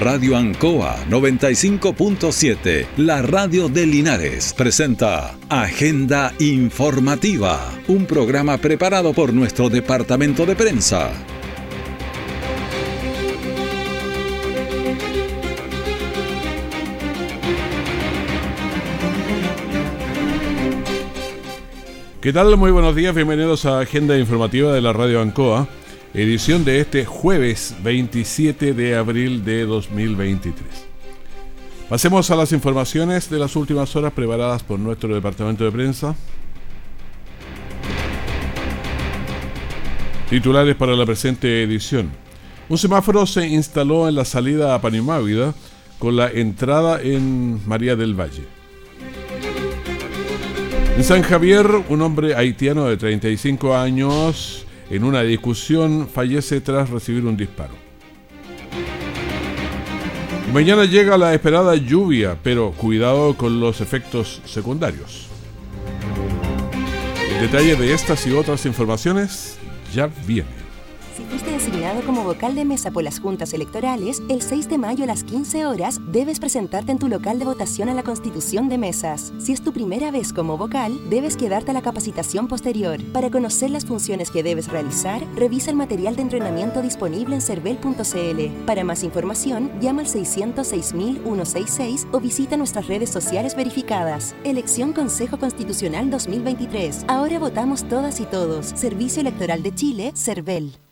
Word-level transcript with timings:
Radio 0.00 0.34
Ancoa 0.34 0.96
95.7, 1.10 2.86
la 2.96 3.20
radio 3.20 3.68
de 3.68 3.84
Linares, 3.84 4.54
presenta 4.54 5.36
Agenda 5.50 6.32
Informativa, 6.38 7.70
un 7.86 8.06
programa 8.06 8.56
preparado 8.56 9.12
por 9.12 9.34
nuestro 9.34 9.68
departamento 9.68 10.46
de 10.46 10.56
prensa. 10.56 11.12
¿Qué 22.22 22.32
tal? 22.32 22.56
Muy 22.56 22.70
buenos 22.70 22.96
días, 22.96 23.14
bienvenidos 23.14 23.66
a 23.66 23.80
Agenda 23.80 24.16
Informativa 24.16 24.72
de 24.72 24.80
la 24.80 24.94
Radio 24.94 25.20
Ancoa 25.20 25.68
edición 26.12 26.64
de 26.64 26.80
este 26.80 27.04
jueves 27.04 27.74
27 27.84 28.74
de 28.74 28.96
abril 28.96 29.44
de 29.44 29.64
2023. 29.64 30.66
Pasemos 31.88 32.30
a 32.30 32.36
las 32.36 32.52
informaciones 32.52 33.30
de 33.30 33.38
las 33.38 33.54
últimas 33.54 33.94
horas 33.94 34.12
preparadas 34.12 34.62
por 34.62 34.80
nuestro 34.80 35.14
departamento 35.14 35.64
de 35.64 35.70
prensa. 35.70 36.16
Titulares 40.28 40.76
para 40.76 40.94
la 40.94 41.06
presente 41.06 41.62
edición. 41.62 42.10
Un 42.68 42.78
semáforo 42.78 43.26
se 43.26 43.46
instaló 43.46 44.08
en 44.08 44.14
la 44.16 44.24
salida 44.24 44.74
a 44.74 44.80
Panimávida 44.80 45.54
con 45.98 46.16
la 46.16 46.28
entrada 46.28 47.00
en 47.02 47.60
María 47.68 47.94
del 47.94 48.18
Valle. 48.18 48.44
En 50.96 51.04
San 51.04 51.22
Javier, 51.22 51.66
un 51.88 52.02
hombre 52.02 52.34
haitiano 52.34 52.86
de 52.86 52.96
35 52.96 53.76
años 53.76 54.66
en 54.90 55.04
una 55.04 55.22
discusión 55.22 56.08
fallece 56.12 56.60
tras 56.60 56.90
recibir 56.90 57.24
un 57.24 57.36
disparo. 57.36 57.74
mañana 60.52 60.84
llega 60.84 61.16
la 61.16 61.32
esperada 61.32 61.76
lluvia, 61.76 62.36
pero 62.42 62.72
cuidado 62.72 63.36
con 63.36 63.60
los 63.60 63.80
efectos 63.80 64.42
secundarios. 64.44 65.28
Detalle 67.40 67.76
de 67.76 67.94
estas 67.94 68.26
y 68.26 68.32
otras 68.32 68.66
informaciones 68.66 69.56
ya 69.94 70.10
viene 70.26 70.60
como 72.04 72.24
vocal 72.24 72.54
de 72.54 72.64
mesa 72.64 72.90
por 72.90 73.02
las 73.02 73.20
juntas 73.20 73.54
electorales, 73.54 74.22
el 74.28 74.42
6 74.42 74.68
de 74.68 74.76
mayo 74.78 75.04
a 75.04 75.06
las 75.06 75.24
15 75.24 75.64
horas 75.66 75.98
debes 76.12 76.38
presentarte 76.38 76.92
en 76.92 76.98
tu 76.98 77.08
local 77.08 77.38
de 77.38 77.44
votación 77.44 77.88
a 77.88 77.94
la 77.94 78.02
constitución 78.02 78.68
de 78.68 78.76
mesas. 78.78 79.32
Si 79.38 79.52
es 79.52 79.62
tu 79.62 79.72
primera 79.72 80.10
vez 80.10 80.32
como 80.32 80.58
vocal, 80.58 80.98
debes 81.08 81.36
quedarte 81.36 81.70
a 81.70 81.74
la 81.74 81.82
capacitación 81.82 82.48
posterior. 82.48 83.02
Para 83.12 83.30
conocer 83.30 83.70
las 83.70 83.86
funciones 83.86 84.30
que 84.30 84.42
debes 84.42 84.68
realizar, 84.68 85.22
revisa 85.34 85.70
el 85.70 85.76
material 85.76 86.16
de 86.16 86.22
entrenamiento 86.22 86.82
disponible 86.82 87.34
en 87.34 87.40
cervel.cl. 87.40 88.64
Para 88.66 88.84
más 88.84 89.02
información, 89.02 89.72
llama 89.80 90.02
al 90.02 90.08
606.166 90.08 92.06
o 92.12 92.20
visita 92.20 92.56
nuestras 92.56 92.88
redes 92.88 93.10
sociales 93.10 93.56
verificadas. 93.56 94.34
Elección 94.44 94.92
Consejo 94.92 95.38
Constitucional 95.38 96.10
2023. 96.10 97.06
Ahora 97.08 97.38
votamos 97.38 97.88
todas 97.88 98.20
y 98.20 98.26
todos. 98.26 98.66
Servicio 98.66 99.22
Electoral 99.22 99.62
de 99.62 99.74
Chile, 99.74 100.12
CERVEL. 100.14 100.89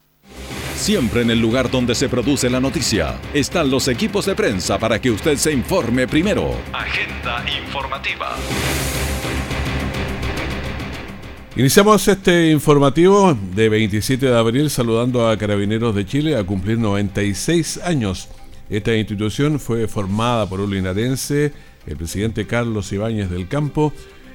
Siempre 0.78 1.22
en 1.22 1.30
el 1.30 1.40
lugar 1.40 1.72
donde 1.72 1.96
se 1.96 2.08
produce 2.08 2.48
la 2.48 2.60
noticia 2.60 3.18
están 3.34 3.68
los 3.68 3.88
equipos 3.88 4.26
de 4.26 4.36
prensa 4.36 4.78
para 4.78 5.00
que 5.00 5.10
usted 5.10 5.36
se 5.36 5.52
informe 5.52 6.06
primero. 6.06 6.54
Agenda 6.72 7.44
informativa. 7.66 8.36
Iniciamos 11.56 12.06
este 12.06 12.52
informativo 12.52 13.36
de 13.56 13.68
27 13.68 14.26
de 14.26 14.38
abril 14.38 14.70
saludando 14.70 15.28
a 15.28 15.36
Carabineros 15.36 15.96
de 15.96 16.06
Chile 16.06 16.36
a 16.36 16.44
cumplir 16.44 16.78
96 16.78 17.80
años. 17.82 18.28
Esta 18.70 18.94
institución 18.94 19.58
fue 19.58 19.88
formada 19.88 20.48
por 20.48 20.60
un 20.60 20.70
linarense, 20.70 21.52
el 21.88 21.96
presidente 21.96 22.46
Carlos 22.46 22.92
Ibáñez 22.92 23.30
del 23.30 23.48
Campo, 23.48 23.92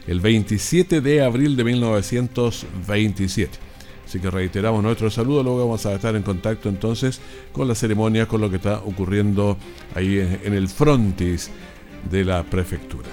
el 0.07 0.19
27 0.19 0.99
de 0.99 1.23
abril 1.23 1.55
de 1.55 1.63
1927. 1.63 3.72
Así 4.13 4.19
que 4.19 4.29
reiteramos 4.29 4.83
nuestro 4.83 5.09
saludo, 5.09 5.41
luego 5.41 5.61
vamos 5.61 5.83
a 5.87 5.93
estar 5.93 6.15
en 6.15 6.21
contacto 6.21 6.69
entonces 6.69 7.19
con 7.51 7.67
la 7.67 7.73
ceremonia, 7.73 8.27
con 8.27 8.41
lo 8.41 8.47
que 8.47 8.57
está 8.57 8.77
ocurriendo 8.85 9.57
ahí 9.95 10.19
en 10.19 10.53
el 10.53 10.67
frontis 10.67 11.49
de 12.11 12.23
la 12.23 12.43
prefectura. 12.43 13.09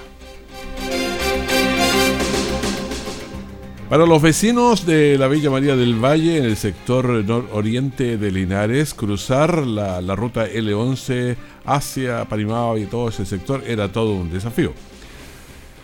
Para 3.89 4.05
los 4.05 4.21
vecinos 4.21 4.85
de 4.85 5.17
la 5.17 5.29
Villa 5.29 5.49
María 5.49 5.75
del 5.75 5.95
Valle, 5.95 6.37
en 6.37 6.45
el 6.45 6.59
sector 6.59 7.09
nororiente 7.25 8.19
de 8.19 8.31
Linares, 8.31 8.93
cruzar 8.93 9.67
la, 9.67 10.03
ruta 10.15 10.47
L11 10.51 11.35
hacia 11.65 12.27
Parimao 12.27 12.77
y 12.77 12.85
todo 12.85 13.09
ese 13.09 13.25
sector 13.25 13.65
era 13.67 13.91
todo 13.91 14.13
un 14.13 14.31
desafío. 14.31 14.75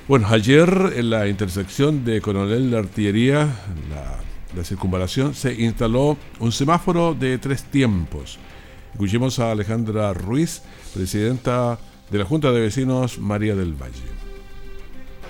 Bueno, 0.08 0.26
ayer 0.28 0.92
en 0.94 1.08
la 1.08 1.26
intersección 1.26 2.04
de 2.04 2.20
Coronel 2.20 2.70
de 2.70 2.76
Artillería, 2.76 3.48
la 3.88 4.25
la 4.54 4.64
circunvalación, 4.64 5.34
se 5.34 5.52
instaló 5.52 6.16
un 6.38 6.52
semáforo 6.52 7.14
de 7.14 7.38
tres 7.38 7.64
tiempos. 7.64 8.38
Escuchemos 8.92 9.38
a 9.38 9.50
Alejandra 9.50 10.14
Ruiz, 10.14 10.62
presidenta 10.94 11.78
de 12.10 12.18
la 12.18 12.24
Junta 12.24 12.52
de 12.52 12.60
Vecinos 12.60 13.18
María 13.18 13.54
del 13.54 13.74
Valle. 13.74 14.16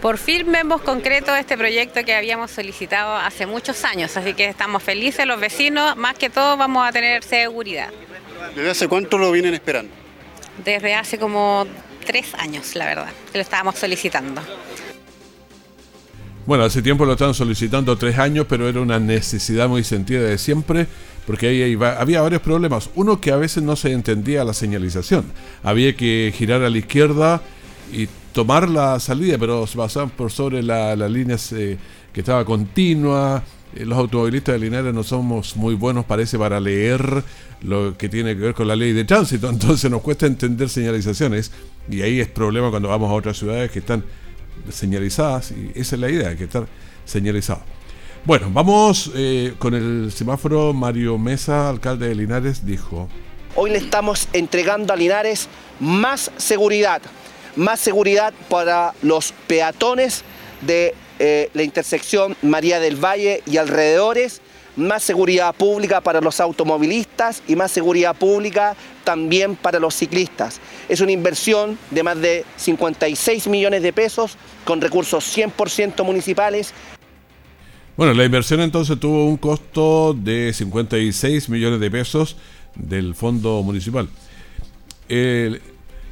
Por 0.00 0.18
fin 0.18 0.52
vemos 0.52 0.82
concreto 0.82 1.34
este 1.34 1.56
proyecto 1.56 2.04
que 2.04 2.14
habíamos 2.14 2.50
solicitado 2.50 3.16
hace 3.16 3.46
muchos 3.46 3.84
años, 3.84 4.16
así 4.16 4.34
que 4.34 4.46
estamos 4.46 4.82
felices 4.82 5.26
los 5.26 5.40
vecinos, 5.40 5.96
más 5.96 6.16
que 6.16 6.30
todo 6.30 6.56
vamos 6.56 6.86
a 6.86 6.92
tener 6.92 7.24
seguridad. 7.24 7.88
¿Desde 8.54 8.70
hace 8.70 8.88
cuánto 8.88 9.18
lo 9.18 9.32
vienen 9.32 9.54
esperando? 9.54 9.90
Desde 10.64 10.94
hace 10.94 11.18
como 11.18 11.66
tres 12.04 12.34
años, 12.34 12.74
la 12.76 12.86
verdad, 12.86 13.08
que 13.32 13.38
lo 13.38 13.42
estábamos 13.42 13.76
solicitando. 13.76 14.42
Bueno, 16.46 16.62
hace 16.62 16.80
tiempo 16.80 17.04
lo 17.04 17.12
estaban 17.12 17.34
solicitando 17.34 17.96
tres 17.98 18.18
años, 18.18 18.46
pero 18.48 18.68
era 18.68 18.80
una 18.80 19.00
necesidad 19.00 19.68
muy 19.68 19.82
sentida 19.82 20.20
de 20.20 20.38
siempre, 20.38 20.86
porque 21.26 21.48
ahí 21.48 21.76
había 21.82 22.22
varios 22.22 22.40
problemas. 22.40 22.88
Uno 22.94 23.20
que 23.20 23.32
a 23.32 23.36
veces 23.36 23.64
no 23.64 23.74
se 23.74 23.90
entendía 23.90 24.44
la 24.44 24.54
señalización. 24.54 25.24
Había 25.64 25.96
que 25.96 26.32
girar 26.32 26.62
a 26.62 26.70
la 26.70 26.78
izquierda 26.78 27.42
y 27.92 28.08
tomar 28.32 28.68
la 28.68 29.00
salida, 29.00 29.38
pero 29.38 29.66
se 29.66 29.76
pasaban 29.76 30.10
por 30.10 30.30
sobre 30.30 30.62
la, 30.62 30.94
línea 31.08 31.36
eh, 31.50 31.78
que 32.12 32.20
estaba 32.20 32.44
continua. 32.44 33.42
Eh, 33.74 33.84
los 33.84 33.98
automovilistas 33.98 34.52
de 34.52 34.60
Linares 34.60 34.94
no 34.94 35.02
somos 35.02 35.56
muy 35.56 35.74
buenos, 35.74 36.04
parece, 36.04 36.38
para 36.38 36.60
leer 36.60 37.24
lo 37.62 37.98
que 37.98 38.08
tiene 38.08 38.36
que 38.36 38.42
ver 38.42 38.54
con 38.54 38.68
la 38.68 38.76
ley 38.76 38.92
de 38.92 39.04
tránsito, 39.04 39.48
entonces 39.50 39.90
nos 39.90 40.00
cuesta 40.00 40.26
entender 40.26 40.68
señalizaciones 40.68 41.50
y 41.90 42.02
ahí 42.02 42.20
es 42.20 42.28
problema 42.28 42.70
cuando 42.70 42.88
vamos 42.88 43.10
a 43.10 43.14
otras 43.14 43.36
ciudades 43.36 43.70
que 43.72 43.80
están 43.80 44.04
señalizadas 44.70 45.52
y 45.52 45.72
esa 45.74 45.96
es 45.96 46.00
la 46.00 46.10
idea, 46.10 46.28
hay 46.30 46.36
que 46.36 46.44
estar 46.44 46.66
señalizado. 47.04 47.62
Bueno, 48.26 48.50
vamos 48.52 49.12
eh, 49.14 49.54
con 49.58 49.74
el 49.74 50.10
semáforo. 50.12 50.72
Mario 50.72 51.16
Mesa, 51.16 51.68
alcalde 51.68 52.08
de 52.08 52.14
Linares, 52.16 52.66
dijo... 52.66 53.08
Hoy 53.54 53.70
le 53.70 53.78
estamos 53.78 54.28
entregando 54.32 54.92
a 54.92 54.96
Linares 54.96 55.48
más 55.78 56.32
seguridad, 56.36 57.00
más 57.54 57.78
seguridad 57.78 58.34
para 58.50 58.94
los 59.00 59.32
peatones 59.46 60.24
de 60.60 60.94
eh, 61.20 61.50
la 61.54 61.62
intersección 61.62 62.36
María 62.42 62.80
del 62.80 62.96
Valle 62.96 63.42
y 63.46 63.58
alrededores, 63.58 64.40
más 64.74 65.04
seguridad 65.04 65.54
pública 65.54 66.00
para 66.00 66.20
los 66.20 66.40
automovilistas 66.40 67.42
y 67.46 67.56
más 67.56 67.70
seguridad 67.70 68.16
pública 68.16 68.74
también 69.04 69.54
para 69.54 69.78
los 69.78 69.94
ciclistas. 69.94 70.60
Es 70.88 71.00
una 71.00 71.12
inversión 71.12 71.78
de 71.90 72.02
más 72.02 72.20
de 72.20 72.44
56 72.56 73.48
millones 73.48 73.82
de 73.82 73.92
pesos 73.92 74.36
con 74.64 74.80
recursos 74.80 75.36
100% 75.36 76.04
municipales. 76.04 76.72
Bueno, 77.96 78.12
la 78.12 78.24
inversión 78.24 78.60
entonces 78.60 79.00
tuvo 79.00 79.26
un 79.26 79.36
costo 79.36 80.14
de 80.14 80.52
56 80.52 81.48
millones 81.48 81.80
de 81.80 81.90
pesos 81.90 82.36
del 82.74 83.14
fondo 83.14 83.62
municipal. 83.62 84.08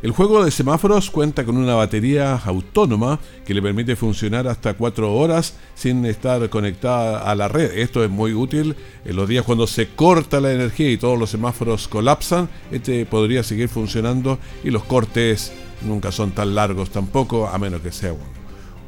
El 0.05 0.11
juego 0.11 0.45
de 0.45 0.51
semáforos 0.51 1.11
cuenta 1.11 1.47
con 1.47 1.56
una 1.56 1.77
batería 1.77 2.35
autónoma 2.37 3.19
que 3.47 3.55
le 3.55 3.62
permite 3.62 3.97
funcionar 3.97 4.47
hasta 4.47 4.75
cuatro 4.75 5.15
horas 5.15 5.55
sin 5.75 6.05
estar 6.05 6.47
conectada 6.51 7.21
a 7.21 7.35
la 7.35 7.49
red. 7.49 7.73
Esto 7.79 8.05
es 8.05 8.11
muy 8.11 8.35
útil 8.35 8.77
en 9.06 9.17
los 9.17 9.27
días 9.27 9.47
cuando 9.47 9.67
se 9.67 9.89
corta 9.89 10.43
la 10.43 10.53
energía 10.53 10.91
y 10.91 10.99
todos 10.99 11.19
los 11.19 11.31
semáforos 11.31 11.89
colapsan. 11.89 12.51
Este 12.71 13.06
podría 13.06 13.43
seguir 13.43 13.71
funcionando 13.71 14.39
y 14.62 14.69
los 14.69 14.85
cortes 14.85 15.55
nunca 15.81 16.12
son 16.12 16.33
tan 16.33 16.55
largos 16.55 16.91
tampoco, 16.91 17.49
a 17.49 17.56
menos 17.56 17.81
que 17.81 17.91
sea 17.91 18.12
un, 18.12 18.21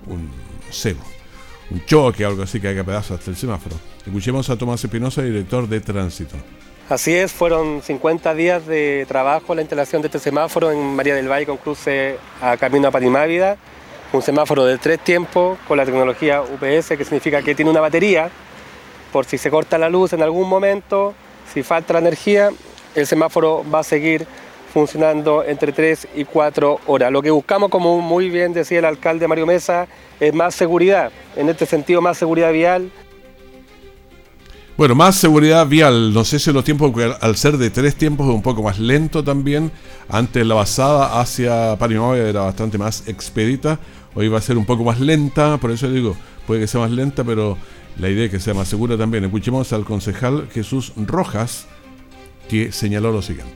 un, 0.07 0.31
un 1.71 1.85
choque 1.87 2.27
o 2.27 2.29
algo 2.29 2.43
así 2.43 2.61
que 2.61 2.69
haya 2.69 2.85
pedazos 2.85 3.19
hasta 3.19 3.31
el 3.31 3.39
semáforo. 3.39 3.77
Escuchemos 4.05 4.51
a 4.51 4.59
Tomás 4.59 4.85
Espinosa, 4.85 5.23
director 5.23 5.67
de 5.67 5.81
tránsito. 5.81 6.37
Así 6.89 7.13
es, 7.17 7.33
fueron 7.33 7.83
50 7.83 8.33
días 8.35 8.65
de 8.65 9.07
trabajo 9.09 9.57
la 9.57 9.61
instalación 9.61 10.03
de 10.03 10.07
este 10.07 10.21
semáforo 10.21 10.71
en 10.71 10.95
María 10.95 11.17
del 11.17 11.29
Valle 11.29 11.45
con 11.45 11.57
cruce 11.57 12.17
a 12.41 12.57
camino 12.57 12.87
a 12.87 12.91
Parimávida, 12.93 13.57
un 14.13 14.23
semáforo 14.23 14.65
de 14.65 14.79
tres 14.79 15.01
tiempos 15.01 15.59
con 15.67 15.79
la 15.79 15.85
tecnología 15.85 16.43
UPS, 16.43 16.91
que 16.91 17.03
significa 17.03 17.43
que 17.43 17.57
tiene 17.57 17.73
una 17.73 17.81
batería 17.81 18.31
por 19.13 19.25
si 19.25 19.37
se 19.37 19.51
corta 19.51 19.79
la 19.79 19.89
luz 19.89 20.13
en 20.13 20.23
algún 20.23 20.49
momento, 20.49 21.13
si 21.53 21.65
falta 21.65 21.93
la 21.93 21.99
energía, 21.99 22.51
el 22.95 23.05
semáforo 23.05 23.65
va 23.69 23.81
a 23.81 23.83
seguir 23.83 24.25
funcionando 24.73 25.43
entre 25.43 25.73
3 25.73 26.07
y 26.15 26.25
4 26.25 26.83
horas. 26.87 27.11
Lo 27.11 27.21
que 27.21 27.33
buscamos, 27.33 27.69
como 27.69 28.01
muy 28.01 28.31
bien 28.31 28.53
decía 28.53 28.79
el 28.79 28.85
alcalde 28.85 29.27
Mario 29.27 29.47
Mesa, 29.47 29.89
es 30.21 30.33
más 30.33 30.55
seguridad, 30.55 31.11
en 31.35 31.49
este 31.49 31.67
sentido 31.67 32.01
más 32.01 32.17
seguridad 32.17 32.53
vial. 32.53 32.93
Bueno, 34.77 34.95
más 34.95 35.17
seguridad 35.17 35.67
vial, 35.67 36.13
no 36.13 36.23
sé 36.23 36.39
si 36.39 36.53
los 36.53 36.63
tiempos, 36.63 36.93
al 37.23 37.37
ser 37.37 37.57
de 37.57 37.71
tres 37.71 37.95
tiempos 37.97 38.29
es 38.29 38.35
un 38.35 38.43
poco 38.43 38.63
más 38.63 38.79
lento 38.79 39.25
también. 39.25 39.73
Antes 40.07 40.47
la 40.47 40.55
basada 40.55 41.19
hacia 41.19 41.77
Parimóvil 41.79 42.21
era 42.21 42.43
bastante 42.43 42.77
más 42.77 43.09
expedita, 43.09 43.79
hoy 44.15 44.29
va 44.29 44.37
a 44.37 44.43
ser 44.43 44.59
un 44.59 44.67
poco 44.67 44.85
más 44.85 45.01
lenta, 45.01 45.57
por 45.57 45.71
eso 45.71 45.91
digo, 45.91 46.15
puede 46.47 46.61
que 46.61 46.67
sea 46.67 46.83
más 46.83 46.91
lenta, 46.91 47.25
pero 47.25 47.57
la 47.99 48.11
idea 48.11 48.27
es 48.27 48.31
que 48.31 48.39
sea 48.39 48.53
más 48.53 48.69
segura 48.69 48.99
también. 48.99 49.25
Escuchemos 49.25 49.73
al 49.73 49.87
concejal 49.87 50.47
Jesús 50.53 50.93
Rojas, 50.95 51.65
que 52.47 52.71
señaló 52.71 53.13
lo 53.13 53.23
siguiente. 53.23 53.55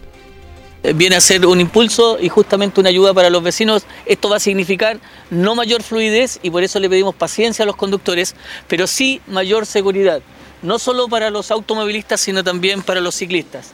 Eh, 0.83 0.95
viene 0.95 1.17
a 1.17 1.21
ser 1.21 1.45
un 1.45 1.61
impulso 1.61 2.19
y 2.19 2.31
justamente 2.31 2.81
una 2.81 2.89
ayuda 2.89 3.13
para 3.13 3.29
los 3.29 3.43
vecinos. 3.43 3.85
Esto 4.07 4.31
va 4.31 4.37
a 4.37 4.41
significar 4.41 4.99
no 5.29 5.55
mayor 5.55 5.83
fluidez 5.83 6.41
y 6.43 6.51
por 6.51 6.65
eso 6.65 6.81
le 6.81 6.89
pedimos 6.89 7.15
paciencia 7.15 7.65
a 7.65 7.67
los 7.67 7.77
conductores, 7.77 8.35
pero 8.69 8.87
sí 8.87 9.21
mayor 9.27 9.67
seguridad, 9.67 10.23
no 10.63 10.79
solo 10.79 11.09
para 11.09 11.31
los 11.31 11.51
automovilistas, 11.51 12.21
sino 12.21 12.45
también 12.45 12.83
para 12.83 13.01
los 13.01 13.15
ciclistas. 13.15 13.73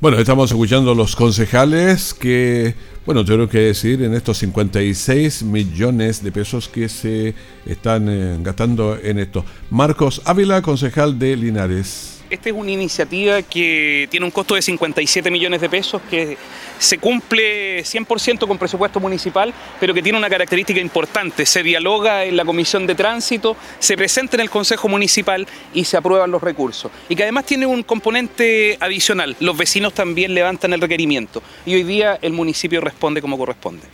Bueno, 0.00 0.18
estamos 0.18 0.50
escuchando 0.52 0.92
a 0.92 0.94
los 0.94 1.16
concejales 1.16 2.14
que, 2.14 2.74
bueno, 3.04 3.24
tengo 3.24 3.48
que 3.48 3.58
decir, 3.58 4.00
en 4.02 4.14
estos 4.14 4.38
56 4.38 5.42
millones 5.42 6.22
de 6.22 6.30
pesos 6.30 6.68
que 6.68 6.88
se 6.88 7.34
están 7.66 8.08
eh, 8.08 8.38
gastando 8.40 8.96
en 8.96 9.18
esto. 9.18 9.44
Marcos 9.70 10.22
Ávila, 10.24 10.62
concejal 10.62 11.18
de 11.18 11.36
Linares. 11.36 12.17
Esta 12.30 12.50
es 12.50 12.54
una 12.54 12.70
iniciativa 12.70 13.40
que 13.40 14.06
tiene 14.10 14.26
un 14.26 14.30
costo 14.30 14.54
de 14.54 14.60
57 14.60 15.30
millones 15.30 15.62
de 15.62 15.70
pesos, 15.70 16.02
que 16.10 16.36
se 16.78 16.98
cumple 16.98 17.82
100% 17.82 18.46
con 18.46 18.58
presupuesto 18.58 19.00
municipal, 19.00 19.54
pero 19.80 19.94
que 19.94 20.02
tiene 20.02 20.18
una 20.18 20.28
característica 20.28 20.78
importante. 20.78 21.46
Se 21.46 21.62
dialoga 21.62 22.24
en 22.24 22.36
la 22.36 22.44
Comisión 22.44 22.86
de 22.86 22.94
Tránsito, 22.94 23.56
se 23.78 23.96
presenta 23.96 24.36
en 24.36 24.40
el 24.40 24.50
Consejo 24.50 24.88
Municipal 24.88 25.46
y 25.72 25.84
se 25.84 25.96
aprueban 25.96 26.30
los 26.30 26.42
recursos. 26.42 26.92
Y 27.08 27.16
que 27.16 27.22
además 27.22 27.46
tiene 27.46 27.64
un 27.64 27.82
componente 27.82 28.76
adicional. 28.78 29.34
Los 29.40 29.56
vecinos 29.56 29.94
también 29.94 30.34
levantan 30.34 30.74
el 30.74 30.82
requerimiento 30.82 31.42
y 31.64 31.76
hoy 31.76 31.82
día 31.82 32.18
el 32.20 32.34
municipio 32.34 32.82
responde 32.82 33.22
como 33.22 33.38
corresponde. 33.38 33.86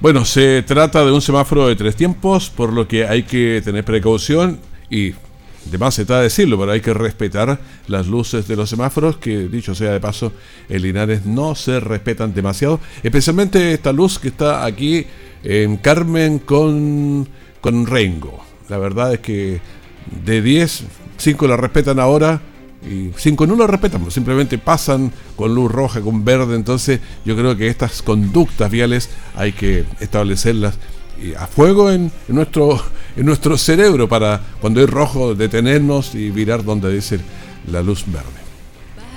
Bueno, 0.00 0.26
se 0.26 0.62
trata 0.62 1.04
de 1.04 1.12
un 1.12 1.22
semáforo 1.22 1.68
de 1.68 1.76
tres 1.76 1.96
tiempos, 1.96 2.50
por 2.50 2.72
lo 2.72 2.86
que 2.86 3.06
hay 3.06 3.22
que 3.22 3.62
tener 3.64 3.84
precaución 3.84 4.60
y 4.90 5.12
de 5.64 5.78
más 5.78 5.94
se 5.94 6.02
está 6.02 6.20
decirlo, 6.20 6.58
pero 6.58 6.72
hay 6.72 6.80
que 6.80 6.94
respetar 6.94 7.60
las 7.86 8.06
luces 8.06 8.48
de 8.48 8.56
los 8.56 8.70
semáforos, 8.70 9.18
que 9.18 9.48
dicho 9.48 9.74
sea 9.74 9.92
de 9.92 10.00
paso, 10.00 10.32
en 10.68 10.82
Linares 10.82 11.26
no 11.26 11.54
se 11.54 11.80
respetan 11.80 12.32
demasiado. 12.34 12.80
Especialmente 13.02 13.72
esta 13.72 13.92
luz 13.92 14.18
que 14.18 14.28
está 14.28 14.64
aquí 14.64 15.06
en 15.42 15.76
Carmen 15.76 16.38
con, 16.38 17.28
con 17.60 17.86
Rengo. 17.86 18.42
La 18.68 18.78
verdad 18.78 19.14
es 19.14 19.20
que 19.20 19.60
de 20.24 20.42
10, 20.42 20.84
5 21.18 21.46
la 21.46 21.56
respetan 21.56 21.98
ahora 21.98 22.40
y 22.88 23.10
5 23.14 23.46
no 23.46 23.56
la 23.56 23.66
respetan, 23.66 24.10
simplemente 24.10 24.56
pasan 24.56 25.12
con 25.36 25.54
luz 25.54 25.70
roja, 25.70 26.00
con 26.00 26.24
verde. 26.24 26.56
Entonces 26.56 27.00
yo 27.24 27.36
creo 27.36 27.56
que 27.56 27.68
estas 27.68 28.02
conductas 28.02 28.70
viales 28.70 29.10
hay 29.36 29.52
que 29.52 29.84
establecerlas 30.00 30.78
a 31.38 31.46
fuego 31.46 31.90
en, 31.90 32.10
nuestro, 32.28 32.82
en 33.16 33.26
nuestro 33.26 33.56
cerebro 33.56 34.08
para 34.08 34.40
cuando 34.60 34.82
es 34.82 34.88
rojo 34.88 35.34
detenernos 35.34 36.14
y 36.14 36.30
virar 36.30 36.64
donde 36.64 36.92
dice 36.92 37.20
la 37.70 37.82
luz 37.82 38.04
verde 38.06 38.49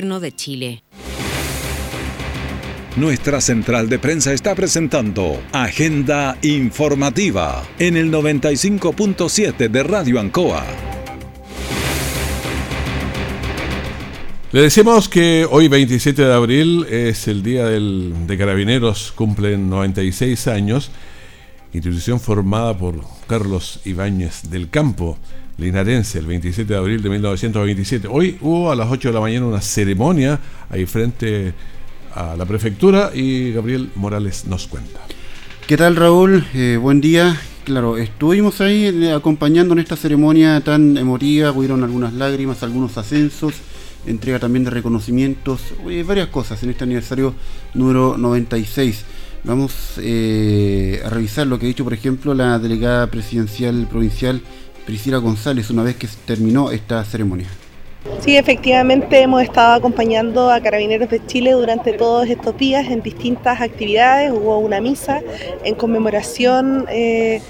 de 0.00 0.32
Chile. 0.34 0.82
Nuestra 2.96 3.40
central 3.42 3.90
de 3.90 3.98
prensa 3.98 4.32
está 4.32 4.54
presentando 4.54 5.42
Agenda 5.52 6.38
Informativa 6.42 7.62
en 7.78 7.98
el 7.98 8.10
95.7 8.10 9.68
de 9.68 9.82
Radio 9.82 10.18
Ancoa. 10.18 10.64
Le 14.52 14.62
decimos 14.62 15.10
que 15.10 15.46
hoy 15.48 15.68
27 15.68 16.22
de 16.22 16.32
abril 16.32 16.86
es 16.90 17.28
el 17.28 17.42
día 17.42 17.66
del, 17.66 18.26
de 18.26 18.38
Carabineros, 18.38 19.12
cumplen 19.12 19.68
96 19.68 20.48
años, 20.48 20.90
institución 21.74 22.18
formada 22.20 22.76
por 22.76 23.04
Carlos 23.28 23.80
Ibáñez 23.84 24.50
del 24.50 24.70
Campo, 24.70 25.18
linarense, 25.60 26.18
el 26.18 26.26
27 26.26 26.72
de 26.72 26.78
abril 26.78 27.02
de 27.02 27.10
1927. 27.10 28.08
Hoy 28.10 28.38
hubo 28.40 28.72
a 28.72 28.76
las 28.76 28.90
8 28.90 29.08
de 29.08 29.14
la 29.14 29.20
mañana 29.20 29.46
una 29.46 29.60
ceremonia 29.60 30.40
ahí 30.70 30.86
frente 30.86 31.52
a 32.14 32.34
la 32.36 32.46
prefectura 32.46 33.10
y 33.14 33.52
Gabriel 33.52 33.90
Morales 33.94 34.46
nos 34.46 34.66
cuenta. 34.66 35.00
¿Qué 35.66 35.76
tal 35.76 35.96
Raúl? 35.96 36.44
Eh, 36.54 36.78
buen 36.80 37.00
día. 37.00 37.38
Claro, 37.64 37.98
estuvimos 37.98 38.60
ahí 38.62 38.86
eh, 38.86 39.12
acompañando 39.12 39.74
en 39.74 39.80
esta 39.80 39.96
ceremonia 39.96 40.60
tan 40.62 40.96
emotiva, 40.96 41.52
hubieron 41.52 41.84
algunas 41.84 42.14
lágrimas, 42.14 42.62
algunos 42.62 42.96
ascensos, 42.96 43.54
entrega 44.06 44.38
también 44.38 44.64
de 44.64 44.70
reconocimientos, 44.70 45.60
varias 46.06 46.28
cosas 46.28 46.62
en 46.62 46.70
este 46.70 46.84
aniversario 46.84 47.34
número 47.74 48.16
96. 48.16 49.04
Vamos 49.44 49.94
eh, 49.98 51.00
a 51.04 51.10
revisar 51.10 51.46
lo 51.46 51.58
que 51.58 51.66
ha 51.66 51.68
dicho, 51.68 51.84
por 51.84 51.94
ejemplo, 51.94 52.34
la 52.34 52.58
delegada 52.58 53.06
presidencial 53.10 53.86
provincial 53.88 54.42
Priscila 54.90 55.18
González 55.18 55.70
una 55.70 55.84
vez 55.84 55.94
que 55.94 56.08
terminó 56.26 56.72
esta 56.72 57.04
ceremonia. 57.04 57.46
Sí, 58.18 58.36
efectivamente 58.36 59.20
hemos 59.20 59.40
estado 59.40 59.74
acompañando 59.74 60.50
a 60.50 60.60
Carabineros 60.60 61.08
de 61.10 61.24
Chile 61.26 61.52
durante 61.52 61.92
todos 61.92 62.28
estos 62.28 62.58
días 62.58 62.88
en 62.88 63.00
distintas 63.00 63.60
actividades. 63.60 64.32
Hubo 64.32 64.58
una 64.58 64.80
misa 64.80 65.22
en 65.62 65.76
conmemoración 65.76 66.86
eh, 66.90 67.40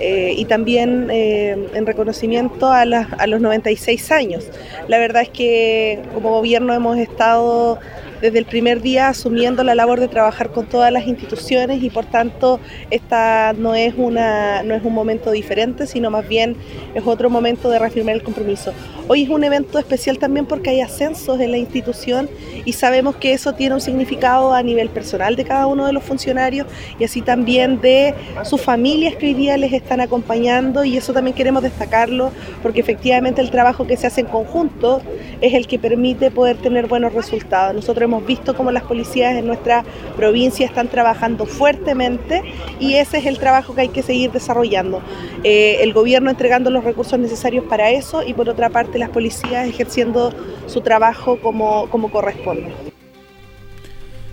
eh, 0.00 0.34
y 0.36 0.44
también 0.46 1.08
eh, 1.08 1.68
en 1.72 1.86
reconocimiento 1.86 2.66
a, 2.66 2.80
a 2.80 3.26
los 3.28 3.40
96 3.40 4.10
años. 4.10 4.46
La 4.88 4.98
verdad 4.98 5.22
es 5.22 5.28
que 5.28 6.00
como 6.14 6.30
gobierno 6.30 6.74
hemos 6.74 6.98
estado 6.98 7.78
desde 8.20 8.38
el 8.38 8.44
primer 8.44 8.80
día 8.82 9.08
asumiendo 9.08 9.62
la 9.64 9.74
labor 9.74 10.00
de 10.00 10.08
trabajar 10.08 10.50
con 10.50 10.66
todas 10.66 10.92
las 10.92 11.06
instituciones 11.06 11.82
y 11.82 11.90
por 11.90 12.06
tanto 12.06 12.60
esta 12.90 13.52
no 13.52 13.74
es, 13.74 13.94
una, 13.96 14.62
no 14.62 14.74
es 14.74 14.84
un 14.84 14.94
momento 14.94 15.30
diferente, 15.30 15.86
sino 15.86 16.10
más 16.10 16.26
bien 16.26 16.56
es 16.94 17.06
otro 17.06 17.30
momento 17.30 17.70
de 17.70 17.78
reafirmar 17.78 18.14
el 18.14 18.22
compromiso. 18.22 18.72
Hoy 19.06 19.22
es 19.22 19.30
un 19.30 19.42
evento 19.44 19.78
especial 19.78 20.18
también 20.18 20.46
porque 20.46 20.70
hay 20.70 20.80
ascensos 20.80 21.40
en 21.40 21.50
la 21.50 21.58
institución 21.58 22.28
y 22.64 22.72
sabemos 22.72 23.16
que 23.16 23.32
eso 23.32 23.54
tiene 23.54 23.74
un 23.74 23.80
significado 23.80 24.52
a 24.52 24.62
nivel 24.62 24.90
personal 24.90 25.36
de 25.36 25.44
cada 25.44 25.66
uno 25.66 25.86
de 25.86 25.92
los 25.92 26.02
funcionarios 26.02 26.66
y 26.98 27.04
así 27.04 27.22
también 27.22 27.80
de 27.80 28.14
sus 28.44 28.60
familias 28.60 29.16
que 29.16 29.26
hoy 29.26 29.34
día 29.34 29.56
les 29.56 29.72
están 29.72 30.00
acompañando 30.00 30.84
y 30.84 30.96
eso 30.96 31.12
también 31.12 31.34
queremos 31.34 31.62
destacarlo 31.62 32.32
porque 32.62 32.80
efectivamente 32.80 33.40
el 33.40 33.50
trabajo 33.50 33.86
que 33.86 33.96
se 33.96 34.06
hace 34.06 34.20
en 34.20 34.26
conjunto 34.26 35.00
es 35.40 35.54
el 35.54 35.66
que 35.66 35.78
permite 35.78 36.30
poder 36.30 36.56
tener 36.56 36.86
buenos 36.86 37.14
resultados. 37.14 37.74
Nosotros 37.74 38.07
hemos 38.08 38.26
visto 38.26 38.56
cómo 38.56 38.72
las 38.72 38.82
policías 38.84 39.34
en 39.36 39.46
nuestra 39.46 39.84
provincia 40.16 40.66
están 40.66 40.88
trabajando 40.88 41.46
fuertemente 41.46 42.42
y 42.80 42.94
ese 42.94 43.18
es 43.18 43.26
el 43.26 43.38
trabajo 43.38 43.74
que 43.74 43.82
hay 43.82 43.88
que 43.88 44.02
seguir 44.02 44.32
desarrollando. 44.32 45.02
Eh, 45.44 45.78
el 45.82 45.92
gobierno 45.92 46.30
entregando 46.30 46.70
los 46.70 46.84
recursos 46.84 47.18
necesarios 47.18 47.64
para 47.64 47.90
eso 47.90 48.22
y 48.26 48.32
por 48.32 48.48
otra 48.48 48.70
parte 48.70 48.98
las 48.98 49.10
policías 49.10 49.68
ejerciendo 49.68 50.32
su 50.66 50.80
trabajo 50.80 51.38
como, 51.40 51.88
como 51.90 52.10
corresponde. 52.10 52.72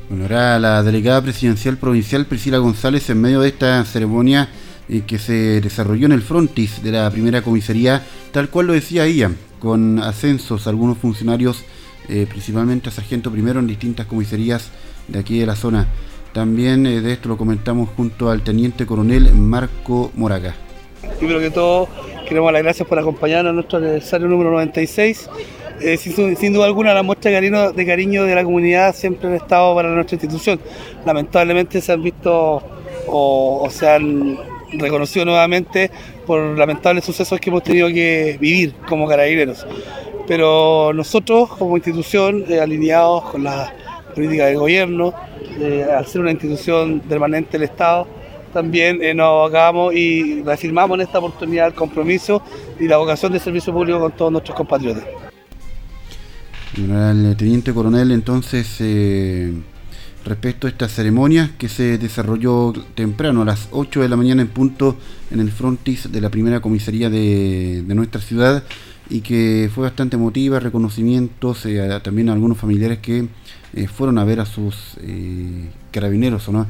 Bueno, 0.09 0.23
ahora 0.23 0.57
la 0.59 0.83
delegada 0.83 1.21
presidencial 1.21 1.77
provincial 1.77 2.25
Priscila 2.25 2.59
González 2.59 3.09
en 3.09 3.19
medio 3.19 3.41
de 3.41 3.49
esta 3.49 3.83
ceremonia 3.85 4.49
eh, 4.87 5.01
que 5.05 5.17
se 5.17 5.61
desarrolló 5.61 6.05
en 6.05 6.13
el 6.13 6.21
frontis 6.21 6.81
de 6.81 6.91
la 6.91 7.09
primera 7.11 7.41
comisaría, 7.41 8.03
tal 8.31 8.49
cual 8.49 8.67
lo 8.67 8.73
decía 8.73 9.05
ella, 9.05 9.31
con 9.59 9.99
ascensos 9.99 10.67
algunos 10.67 10.97
funcionarios 10.97 11.65
eh, 12.09 12.25
principalmente 12.29 12.89
a 12.89 12.91
sargento 12.91 13.31
primero 13.31 13.59
en 13.59 13.67
distintas 13.67 14.05
comisarías 14.05 14.71
de 15.07 15.19
aquí 15.19 15.39
de 15.39 15.45
la 15.45 15.55
zona. 15.55 15.87
También 16.33 16.85
eh, 16.85 17.01
de 17.01 17.13
esto 17.13 17.29
lo 17.29 17.37
comentamos 17.37 17.89
junto 17.95 18.29
al 18.29 18.41
teniente 18.41 18.85
coronel 18.85 19.33
Marco 19.33 20.11
Moraga. 20.15 20.53
Primero 21.17 21.39
que 21.39 21.49
todo, 21.49 21.87
queremos 22.27 22.51
las 22.51 22.61
gracias 22.61 22.87
por 22.87 22.99
acompañarnos 22.99 23.51
en 23.51 23.55
nuestro 23.55 23.77
aniversario 23.77 24.27
número 24.27 24.51
96. 24.51 25.29
eh, 25.79 25.97
sin, 25.97 26.53
duda 26.53 26.65
alguna 26.65 26.93
la 26.93 27.03
muestra 27.03 27.31
de 27.31 27.85
cariño, 27.85 28.23
de 28.23 28.35
la 28.35 28.43
comunidad 28.43 28.93
siempre 28.93 29.29
han 29.29 29.35
estado 29.35 29.73
para 29.75 29.89
nuestra 29.89 30.15
institución. 30.15 30.59
Lamentablemente 31.05 31.79
se 31.81 31.91
han 31.91 32.03
visto 32.03 32.61
o, 33.07 33.67
se 33.71 33.89
han 33.89 34.37
reconocido 34.73 35.25
nuevamente 35.25 35.89
por 36.25 36.57
lamentables 36.57 37.05
sucesos 37.05 37.39
que 37.39 37.49
hemos 37.49 37.63
tenido 37.63 37.87
que 37.87 38.37
vivir 38.39 38.73
como 38.87 39.07
carabineros. 39.07 39.65
Pero 40.27 40.91
nosotros 40.93 41.49
como 41.49 41.77
institución, 41.77 42.45
eh, 42.47 42.59
alineados 42.59 43.25
con 43.25 43.43
la 43.43 43.73
política 44.13 44.47
del 44.47 44.57
gobierno, 44.57 45.13
eh, 45.59 45.85
al 45.85 46.05
ser 46.07 46.21
una 46.21 46.31
institución 46.31 47.01
permanente 47.01 47.53
del 47.53 47.63
Estado, 47.63 48.07
también 48.53 49.03
eh, 49.03 49.13
nos 49.13 49.49
hagamos 49.49 49.93
y 49.93 50.41
reafirmamos 50.41 50.95
en 50.95 51.01
esta 51.01 51.19
oportunidad 51.19 51.67
el 51.67 51.73
compromiso 51.73 52.41
y 52.79 52.87
la 52.87 52.97
vocación 52.97 53.33
de 53.33 53.39
servicio 53.39 53.73
público 53.73 53.99
con 53.99 54.11
todos 54.13 54.31
nuestros 54.31 54.55
compatriotas. 54.55 55.03
El 56.77 57.35
teniente 57.37 57.73
coronel, 57.73 58.11
entonces, 58.11 58.81
respecto 60.25 60.67
a 60.67 60.69
esta 60.69 60.89
ceremonia 60.89 61.51
que 61.57 61.69
se 61.69 61.97
desarrolló 61.97 62.73
temprano, 62.95 63.43
a 63.43 63.45
las 63.45 63.69
8 63.71 64.01
de 64.01 64.09
la 64.09 64.17
mañana 64.17 64.41
en 64.41 64.47
punto, 64.47 64.97
en 65.31 65.39
el 65.39 65.51
frontis 65.51 66.11
de 66.11 66.19
la 66.19 66.29
primera 66.29 66.59
comisaría 66.59 67.09
de, 67.09 67.83
nuestra 67.87 68.19
ciudad, 68.19 68.63
y 69.09 69.21
que 69.21 69.69
fue 69.73 69.83
bastante 69.83 70.15
emotiva, 70.15 70.59
reconocimientos 70.59 71.65
eh, 71.65 71.99
también 72.03 72.29
a 72.29 72.33
algunos 72.33 72.57
familiares 72.57 72.99
que 72.99 73.27
fueron 73.93 74.17
a 74.17 74.23
ver 74.23 74.39
a 74.39 74.45
sus 74.45 74.97
carabineros, 75.91 76.47
¿no? 76.47 76.65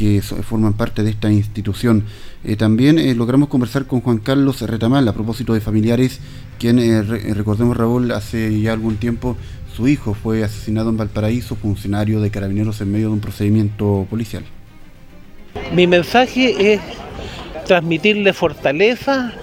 que 0.00 0.22
forman 0.22 0.72
parte 0.72 1.02
de 1.02 1.10
esta 1.10 1.30
institución. 1.30 2.04
Eh, 2.42 2.56
también 2.56 2.98
eh, 2.98 3.14
logramos 3.14 3.50
conversar 3.50 3.84
con 3.84 4.00
Juan 4.00 4.16
Carlos 4.16 4.62
Retamal 4.62 5.06
a 5.06 5.12
propósito 5.12 5.52
de 5.52 5.60
familiares, 5.60 6.20
quien, 6.58 6.78
eh, 6.78 7.02
recordemos 7.02 7.76
Raúl, 7.76 8.10
hace 8.12 8.62
ya 8.62 8.72
algún 8.72 8.96
tiempo 8.96 9.36
su 9.76 9.88
hijo 9.88 10.14
fue 10.14 10.42
asesinado 10.42 10.88
en 10.88 10.96
Valparaíso, 10.96 11.54
funcionario 11.54 12.22
de 12.22 12.30
carabineros 12.30 12.80
en 12.80 12.92
medio 12.92 13.08
de 13.08 13.12
un 13.12 13.20
procedimiento 13.20 14.06
policial. 14.08 14.42
Mi 15.74 15.86
mensaje 15.86 16.72
es 16.72 16.80
transmitirle 17.66 18.32
fortaleza, 18.32 19.34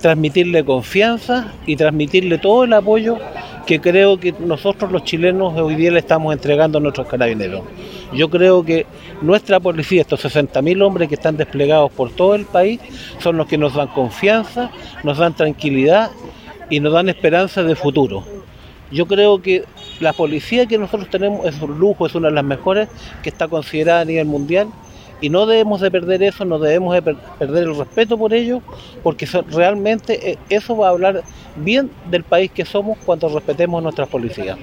transmitirle 0.00 0.64
confianza 0.64 1.52
y 1.66 1.76
transmitirle 1.76 2.38
todo 2.38 2.64
el 2.64 2.72
apoyo 2.72 3.18
que 3.66 3.80
creo 3.80 4.18
que 4.18 4.32
nosotros 4.32 4.90
los 4.90 5.04
chilenos 5.04 5.56
hoy 5.58 5.74
día 5.74 5.90
le 5.92 6.00
estamos 6.00 6.32
entregando 6.32 6.78
a 6.78 6.80
nuestros 6.80 7.06
carabineros. 7.06 7.62
Yo 8.12 8.28
creo 8.28 8.64
que 8.64 8.86
nuestra 9.22 9.60
policía, 9.60 10.00
estos 10.00 10.24
60.000 10.24 10.82
hombres 10.82 11.08
que 11.08 11.14
están 11.14 11.36
desplegados 11.36 11.92
por 11.92 12.10
todo 12.10 12.34
el 12.34 12.46
país, 12.46 12.80
son 13.18 13.36
los 13.36 13.46
que 13.46 13.58
nos 13.58 13.74
dan 13.74 13.88
confianza, 13.88 14.70
nos 15.04 15.18
dan 15.18 15.34
tranquilidad 15.34 16.10
y 16.68 16.80
nos 16.80 16.92
dan 16.92 17.08
esperanza 17.08 17.62
de 17.62 17.76
futuro. 17.76 18.24
Yo 18.90 19.06
creo 19.06 19.40
que 19.40 19.64
la 20.00 20.12
policía 20.12 20.66
que 20.66 20.78
nosotros 20.78 21.08
tenemos 21.08 21.46
es 21.46 21.60
un 21.62 21.78
lujo, 21.78 22.06
es 22.06 22.14
una 22.16 22.28
de 22.28 22.34
las 22.34 22.44
mejores 22.44 22.88
que 23.22 23.28
está 23.28 23.46
considerada 23.46 24.00
a 24.00 24.04
nivel 24.04 24.26
mundial 24.26 24.68
y 25.20 25.28
no 25.28 25.46
debemos 25.46 25.80
de 25.80 25.90
perder 25.90 26.22
eso, 26.22 26.44
no 26.44 26.58
debemos 26.58 26.94
de 26.94 27.02
perder 27.02 27.64
el 27.64 27.76
respeto 27.76 28.16
por 28.16 28.32
ellos, 28.32 28.62
porque 29.02 29.26
realmente 29.50 30.32
eh, 30.32 30.38
eso 30.48 30.76
va 30.76 30.88
a 30.88 30.90
hablar 30.90 31.22
bien 31.56 31.90
del 32.10 32.24
país 32.24 32.50
que 32.50 32.64
somos 32.64 32.98
cuando 33.04 33.28
respetemos 33.28 33.82
nuestras 33.82 34.08
policías. 34.08 34.58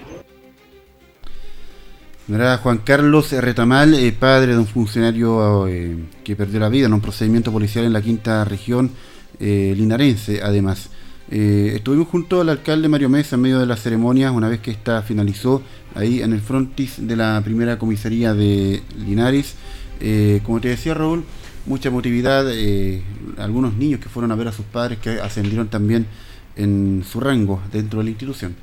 Juan 2.61 2.79
Carlos 2.79 3.31
Retamal, 3.31 3.93
eh, 3.93 4.11
padre 4.11 4.51
de 4.51 4.57
un 4.57 4.67
funcionario 4.67 5.67
eh, 5.67 5.95
que 6.25 6.35
perdió 6.35 6.59
la 6.59 6.67
vida 6.67 6.87
en 6.87 6.93
un 6.93 6.99
procedimiento 6.99 7.53
policial 7.53 7.85
en 7.85 7.93
la 7.93 8.01
quinta 8.01 8.43
región 8.43 8.91
linarense, 9.39 10.41
además. 10.41 10.89
estuvimos 11.29 12.07
junto 12.07 12.41
al 12.41 12.49
alcalde 12.49 12.89
Mario 12.89 13.07
Mesa 13.07 13.35
en 13.35 13.43
medio 13.43 13.59
de 13.59 13.67
la 13.67 13.75
ceremonia, 13.75 14.31
una 14.31 14.49
vez 14.49 14.61
que 14.61 14.71
esta 14.71 15.03
finalizó 15.03 15.61
ahí 15.93 16.23
en 16.23 16.33
el 16.33 16.41
frontis 16.41 16.95
de 17.07 17.15
la 17.15 17.39
primera 17.43 17.77
comisaría 17.77 18.33
de 18.33 18.81
Linares. 18.97 19.55
Eh, 19.99 20.41
como 20.43 20.61
te 20.61 20.69
decía 20.69 20.93
Raúl, 20.93 21.23
mucha 21.65 21.89
emotividad, 21.89 22.45
eh, 22.51 23.01
algunos 23.37 23.73
niños 23.75 23.99
que 23.99 24.09
fueron 24.09 24.31
a 24.31 24.35
ver 24.35 24.47
a 24.47 24.51
sus 24.51 24.65
padres 24.65 24.99
que 24.99 25.19
ascendieron 25.21 25.67
también 25.67 26.07
en 26.55 27.03
su 27.07 27.19
rango 27.19 27.61
dentro 27.71 27.99
de 27.99 28.05
la 28.05 28.09
institución. 28.11 28.55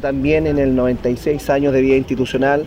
También 0.00 0.46
en 0.46 0.58
el 0.58 0.74
96 0.74 1.50
años 1.50 1.72
de 1.72 1.80
vida 1.80 1.96
institucional 1.96 2.66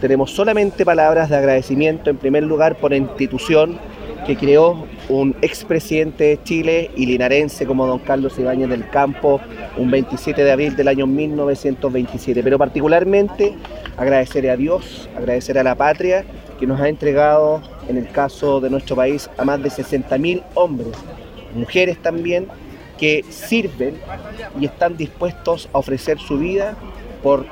tenemos 0.00 0.30
solamente 0.30 0.84
palabras 0.84 1.28
de 1.28 1.36
agradecimiento 1.36 2.10
en 2.10 2.16
primer 2.16 2.44
lugar 2.44 2.78
por 2.78 2.92
la 2.92 2.96
institución 2.96 3.78
que 4.26 4.36
creó 4.36 4.86
un 5.08 5.34
expresidente 5.42 6.24
de 6.24 6.42
Chile 6.42 6.90
y 6.96 7.06
linarense 7.06 7.66
como 7.66 7.86
don 7.86 7.98
Carlos 7.98 8.38
Ibáñez 8.38 8.68
del 8.68 8.88
Campo 8.88 9.40
un 9.76 9.90
27 9.90 10.44
de 10.44 10.52
abril 10.52 10.76
del 10.76 10.88
año 10.88 11.06
1927. 11.06 12.42
Pero 12.42 12.58
particularmente 12.58 13.54
agradecer 13.96 14.48
a 14.48 14.56
Dios, 14.56 15.08
agradecer 15.16 15.58
a 15.58 15.62
la 15.62 15.74
patria 15.74 16.24
que 16.60 16.66
nos 16.66 16.78
ha 16.78 16.88
entregado, 16.88 17.62
en 17.88 17.96
el 17.96 18.08
caso 18.10 18.60
de 18.60 18.68
nuestro 18.68 18.94
país, 18.94 19.30
a 19.38 19.44
más 19.44 19.62
de 19.62 19.70
60.000 19.70 20.42
hombres, 20.54 20.92
mujeres 21.54 21.96
también, 22.00 22.46
que 22.98 23.24
sirven 23.30 23.96
y 24.60 24.66
están 24.66 24.98
dispuestos 24.98 25.70
a 25.72 25.78
ofrecer 25.78 26.18
su 26.18 26.38
vida 26.38 26.76
por 27.22 27.46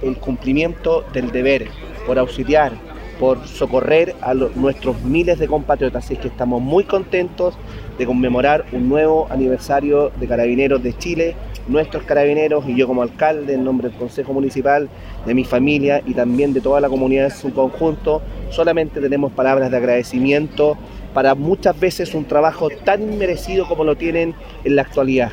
el 0.00 0.16
cumplimiento 0.16 1.04
del 1.12 1.30
deber, 1.30 1.68
por 2.06 2.18
auxiliar, 2.18 2.72
por 3.20 3.46
socorrer 3.46 4.16
a 4.22 4.32
nuestros 4.32 5.02
miles 5.02 5.38
de 5.38 5.46
compatriotas. 5.46 6.06
Así 6.06 6.16
que 6.16 6.28
estamos 6.28 6.62
muy 6.62 6.84
contentos 6.84 7.54
de 7.98 8.06
conmemorar 8.06 8.64
un 8.72 8.88
nuevo 8.88 9.26
aniversario 9.28 10.10
de 10.18 10.26
Carabineros 10.26 10.82
de 10.82 10.96
Chile 10.96 11.36
nuestros 11.68 12.02
carabineros 12.04 12.64
y 12.68 12.76
yo 12.76 12.86
como 12.86 13.02
alcalde, 13.02 13.54
en 13.54 13.64
nombre 13.64 13.88
del 13.88 13.98
Consejo 13.98 14.32
Municipal, 14.32 14.88
de 15.26 15.34
mi 15.34 15.44
familia 15.44 16.02
y 16.06 16.14
también 16.14 16.52
de 16.52 16.60
toda 16.60 16.80
la 16.80 16.88
comunidad 16.88 17.26
en 17.26 17.30
su 17.30 17.52
conjunto, 17.52 18.22
solamente 18.50 19.00
tenemos 19.00 19.32
palabras 19.32 19.70
de 19.70 19.76
agradecimiento 19.76 20.76
para 21.14 21.34
muchas 21.34 21.78
veces 21.78 22.14
un 22.14 22.24
trabajo 22.24 22.68
tan 22.84 23.02
inmerecido 23.02 23.68
como 23.68 23.84
lo 23.84 23.96
tienen 23.96 24.34
en 24.64 24.76
la 24.76 24.82
actualidad. 24.82 25.32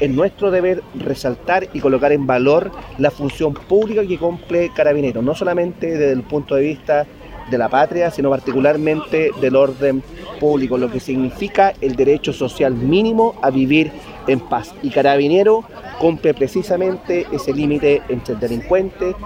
Es 0.00 0.10
nuestro 0.10 0.50
deber 0.50 0.82
resaltar 0.98 1.68
y 1.72 1.80
colocar 1.80 2.12
en 2.12 2.26
valor 2.26 2.70
la 2.96 3.10
función 3.10 3.52
pública 3.54 4.06
que 4.06 4.18
cumple 4.18 4.70
Carabineros, 4.74 5.22
no 5.22 5.34
solamente 5.34 5.88
desde 5.88 6.12
el 6.12 6.22
punto 6.22 6.54
de 6.54 6.62
vista 6.62 7.06
de 7.50 7.58
la 7.58 7.68
patria, 7.68 8.10
sino 8.10 8.30
particularmente 8.30 9.30
del 9.40 9.56
orden 9.56 10.02
público, 10.38 10.78
lo 10.78 10.90
que 10.90 11.00
significa 11.00 11.72
el 11.80 11.96
derecho 11.96 12.32
social 12.32 12.74
mínimo 12.74 13.34
a 13.42 13.50
vivir 13.50 13.90
en 14.28 14.40
paz. 14.40 14.74
Y 14.82 14.90
Carabinero 14.90 15.64
cumple 15.98 16.34
precisamente 16.34 17.26
ese 17.32 17.52
límite 17.52 18.02
entre 18.08 18.34
el 18.34 18.40
delincuente. 18.40 19.16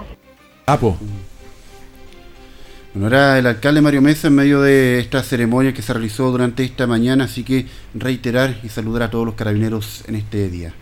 Apo. 0.65 0.97
Bueno, 2.93 3.07
era 3.07 3.39
el 3.39 3.47
alcalde 3.47 3.81
Mario 3.81 4.01
Mesa 4.01 4.27
en 4.27 4.35
medio 4.35 4.61
de 4.61 4.99
esta 4.99 5.23
ceremonia 5.23 5.73
que 5.73 5.81
se 5.81 5.93
realizó 5.93 6.29
durante 6.31 6.63
esta 6.63 6.85
mañana, 6.85 7.23
así 7.23 7.43
que 7.43 7.65
reiterar 7.95 8.59
y 8.63 8.69
saludar 8.69 9.03
a 9.03 9.09
todos 9.09 9.25
los 9.25 9.35
carabineros 9.35 10.03
en 10.07 10.15
este 10.15 10.49
día. 10.49 10.73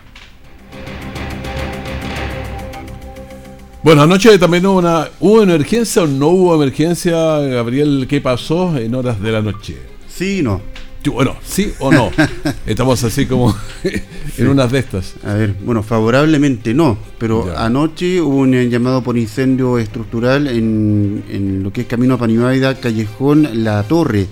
Bueno, 3.83 4.03
anoche 4.03 4.37
también 4.37 4.65
hubo 4.65 4.77
una, 4.77 5.07
¿hubo 5.21 5.41
emergencia 5.41 6.03
o 6.03 6.07
no 6.07 6.27
hubo 6.27 6.55
emergencia, 6.55 7.15
Gabriel? 7.39 8.05
¿Qué 8.07 8.21
pasó 8.21 8.77
en 8.77 8.93
horas 8.93 9.19
de 9.19 9.31
la 9.31 9.41
noche? 9.41 9.77
Sí, 10.07 10.41
no. 10.43 10.61
Bueno, 11.09 11.35
sí 11.43 11.73
o 11.79 11.91
no. 11.91 12.11
Estamos 12.65 13.03
así 13.03 13.25
como 13.25 13.55
en 14.37 14.47
unas 14.47 14.71
de 14.71 14.79
estas. 14.79 15.15
A 15.23 15.33
ver, 15.33 15.55
bueno, 15.63 15.83
favorablemente 15.83 16.73
no, 16.73 16.97
pero 17.17 17.57
anoche 17.57 18.21
hubo 18.21 18.37
un 18.37 18.53
llamado 18.69 19.01
por 19.01 19.17
incendio 19.17 19.79
estructural 19.79 20.47
en, 20.47 21.61
lo 21.63 21.73
que 21.73 21.81
es 21.81 21.87
Camino 21.87 22.15
a 22.15 22.17
Panimaida, 22.17 22.79
Callejón 22.79 23.63
La 23.63 23.83
Torre. 23.83 24.27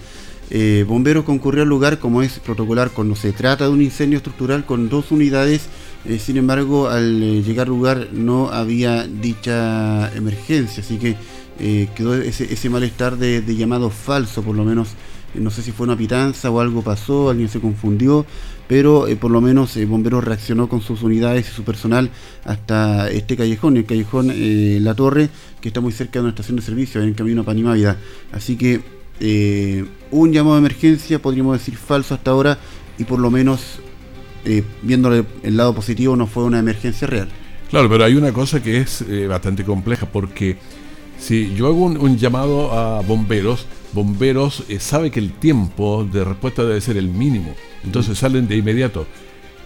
Eh, 0.52 0.84
bomberos 0.88 1.26
concurrió 1.26 1.62
al 1.64 1.70
lugar 1.70 2.00
como 2.00 2.24
es 2.24 2.40
protocolar 2.40 2.90
cuando 2.90 3.16
se 3.16 3.32
trata 3.34 3.66
de 3.66 3.70
un 3.70 3.84
incendio 3.84 4.18
estructural 4.18 4.66
con 4.66 4.90
dos 4.90 5.12
unidades 5.12 5.70
eh, 6.06 6.18
sin 6.18 6.38
embargo, 6.38 6.88
al 6.88 7.22
eh, 7.22 7.44
llegar 7.44 7.68
al 7.68 7.74
lugar 7.74 8.08
no 8.14 8.50
había 8.50 9.06
dicha 9.06 10.12
emergencia, 10.16 10.82
así 10.82 10.98
que 10.98 11.18
eh, 11.60 11.90
quedó 11.94 12.16
ese, 12.16 12.70
malestar 12.70 13.18
de, 13.18 13.44
llamado 13.56 13.90
falso, 13.90 14.42
por 14.42 14.56
lo 14.56 14.64
menos. 14.64 14.90
No 15.36 15.52
sé 15.52 15.62
si 15.62 15.72
fue 15.72 15.86
una 15.86 15.98
pitanza 15.98 16.50
o 16.50 16.60
algo 16.60 16.82
pasó, 16.82 17.30
alguien 17.30 17.50
se 17.50 17.60
confundió, 17.60 18.26
pero 18.68 19.06
por 19.20 19.32
lo 19.32 19.42
menos 19.42 19.78
Bomberos 19.88 20.24
reaccionó 20.24 20.70
con 20.70 20.82
sus 20.82 21.04
unidades 21.04 21.50
y 21.50 21.52
su 21.52 21.64
personal 21.64 22.10
hasta 22.46 23.10
este 23.10 23.38
callejón, 23.38 23.78
el 23.78 23.86
callejón 23.86 24.32
La 24.84 24.96
Torre, 24.96 25.30
que 25.62 25.70
está 25.70 25.82
muy 25.82 25.92
cerca 25.92 26.14
de 26.14 26.22
una 26.22 26.30
estación 26.30 26.56
de 26.56 26.62
servicio, 26.62 27.02
en 27.02 27.14
camino 27.14 27.42
a 27.42 27.46
Panimávida. 27.46 27.98
Así 28.32 28.58
que 28.58 28.82
un 30.12 30.32
llamado 30.32 30.56
de 30.56 30.60
emergencia, 30.60 31.22
podríamos 31.22 31.58
decir 31.58 31.76
falso 31.76 32.14
hasta 32.14 32.32
ahora, 32.32 32.58
y 32.98 33.06
por 33.06 33.20
lo 33.20 33.32
menos 33.32 33.80
eh, 34.46 34.64
viéndole 34.84 35.26
el 35.44 35.58
lado 35.58 35.74
positivo, 35.76 36.16
no 36.16 36.28
fue 36.28 36.44
una 36.44 36.60
emergencia 36.60 37.08
real. 37.08 37.28
Claro, 37.70 37.90
pero 37.90 38.04
hay 38.04 38.16
una 38.16 38.32
cosa 38.32 38.64
que 38.64 38.78
es 38.78 39.02
eh, 39.02 39.28
bastante 39.28 39.64
compleja, 39.64 40.06
porque 40.06 40.58
si 41.20 41.54
yo 41.56 41.68
hago 41.68 41.86
un, 41.86 42.18
llamado 42.18 42.72
a 42.72 43.02
bomberos, 43.02 43.66
bomberos 43.94 44.64
eh, 44.70 44.80
sabe 44.80 45.12
que 45.12 45.20
el 45.20 45.32
tiempo 45.34 46.08
de 46.12 46.24
respuesta 46.24 46.64
debe 46.64 46.82
ser 46.82 46.98
el 46.98 47.10
mínimo, 47.10 47.54
entonces 47.84 48.18
salen 48.18 48.48
de 48.48 48.58
inmediato. 48.58 49.06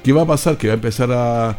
¿Qué 0.03 0.11
va 0.11 0.23
a 0.23 0.27
pasar? 0.27 0.57
Que 0.57 0.67
va 0.67 0.73
a 0.73 0.75
empezar 0.75 1.11
a, 1.11 1.57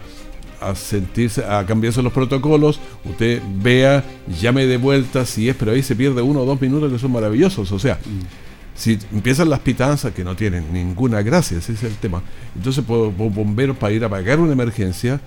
a 0.61 0.75
sentirse, 0.75 1.45
a 1.45 1.65
cambiarse 1.67 2.03
los 2.03 2.13
protocolos, 2.13 2.81
usted 3.05 3.43
vea, 3.57 4.05
llame 4.41 4.67
de 4.67 4.77
vuelta 4.77 5.25
si 5.25 5.49
es, 5.49 5.57
pero 5.57 5.73
ahí 5.73 5.83
se 5.83 5.97
pierde 5.97 6.23
uno 6.23 6.41
o 6.43 6.45
dos 6.45 6.61
minutos 6.61 6.93
que 6.93 6.99
son 6.99 7.13
maravillosos. 7.13 7.71
O 7.73 7.79
sea, 7.79 7.99
si 8.75 8.99
empiezan 9.13 9.51
las 9.51 9.61
pitanzas 9.61 10.13
que 10.13 10.25
no 10.25 10.35
tienen 10.35 10.73
ninguna 10.73 11.23
gracia, 11.23 11.59
ese 11.59 11.73
es 11.73 11.83
el 11.85 11.97
tema. 11.97 12.23
Entonces, 12.57 12.85
por 12.85 13.13
bomberos 13.13 13.77
para 13.77 13.93
ir 13.93 14.03
a 14.05 14.09
apagar 14.09 14.41
una 14.41 14.53
emergencia, 14.53 15.21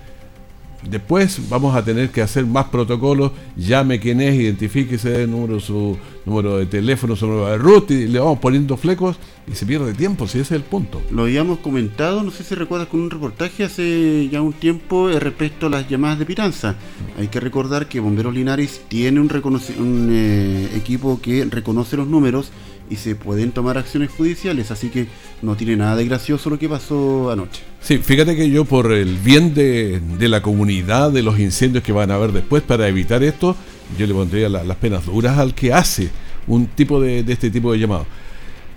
Después 0.88 1.48
vamos 1.48 1.74
a 1.74 1.84
tener 1.84 2.10
que 2.10 2.22
hacer 2.22 2.46
más 2.46 2.66
protocolos, 2.66 3.32
llame 3.56 3.98
quién 3.98 4.20
es, 4.20 4.34
identifíquese 4.34 5.26
número, 5.26 5.58
su 5.58 5.98
número 6.24 6.58
de 6.58 6.66
teléfono, 6.66 7.16
su 7.16 7.26
número 7.26 7.48
de 7.48 7.58
root 7.58 7.90
y 7.90 8.06
le 8.06 8.18
vamos 8.20 8.38
poniendo 8.38 8.76
flecos 8.76 9.16
y 9.50 9.54
se 9.54 9.66
pierde 9.66 9.92
tiempo, 9.94 10.28
si 10.28 10.38
ese 10.38 10.54
es 10.54 10.60
el 10.60 10.62
punto. 10.62 11.02
Lo 11.10 11.22
habíamos 11.22 11.58
comentado, 11.58 12.22
no 12.22 12.30
sé 12.30 12.44
si 12.44 12.54
recuerdas 12.54 12.88
con 12.88 13.00
un 13.00 13.10
reportaje 13.10 13.64
hace 13.64 14.28
ya 14.30 14.40
un 14.40 14.52
tiempo 14.52 15.10
eh, 15.10 15.18
respecto 15.18 15.66
a 15.66 15.70
las 15.70 15.88
llamadas 15.88 16.20
de 16.20 16.26
piranza. 16.26 16.76
Hay 17.18 17.28
que 17.28 17.40
recordar 17.40 17.88
que 17.88 18.00
Bomberos 18.00 18.34
Linares 18.34 18.82
tiene 18.88 19.20
un, 19.20 19.30
un 19.78 20.08
eh, 20.12 20.68
equipo 20.76 21.20
que 21.20 21.44
reconoce 21.44 21.96
los 21.96 22.06
números 22.06 22.52
y 22.90 22.96
se 22.96 23.14
pueden 23.14 23.52
tomar 23.52 23.78
acciones 23.78 24.10
judiciales, 24.10 24.70
así 24.70 24.88
que 24.88 25.06
no 25.42 25.56
tiene 25.56 25.76
nada 25.76 25.96
de 25.96 26.04
gracioso 26.06 26.50
lo 26.50 26.58
que 26.58 26.68
pasó 26.68 27.30
anoche. 27.30 27.62
Sí, 27.80 27.98
fíjate 27.98 28.36
que 28.36 28.50
yo 28.50 28.64
por 28.64 28.92
el 28.92 29.16
bien 29.16 29.54
de, 29.54 30.00
la 30.20 30.42
comunidad, 30.42 31.10
de 31.10 31.22
los 31.22 31.38
incendios 31.38 31.84
que 31.84 31.92
van 31.92 32.10
a 32.10 32.14
haber 32.14 32.32
después, 32.32 32.62
para 32.62 32.88
evitar 32.88 33.22
esto, 33.22 33.56
yo 33.98 34.06
le 34.06 34.14
pondría 34.14 34.48
las 34.48 34.76
penas 34.76 35.06
duras 35.06 35.38
al 35.38 35.54
que 35.54 35.72
hace 35.72 36.10
un 36.46 36.66
tipo 36.66 37.00
de, 37.00 37.24
este 37.26 37.50
tipo 37.50 37.72
de 37.72 37.78
llamado. 37.78 38.06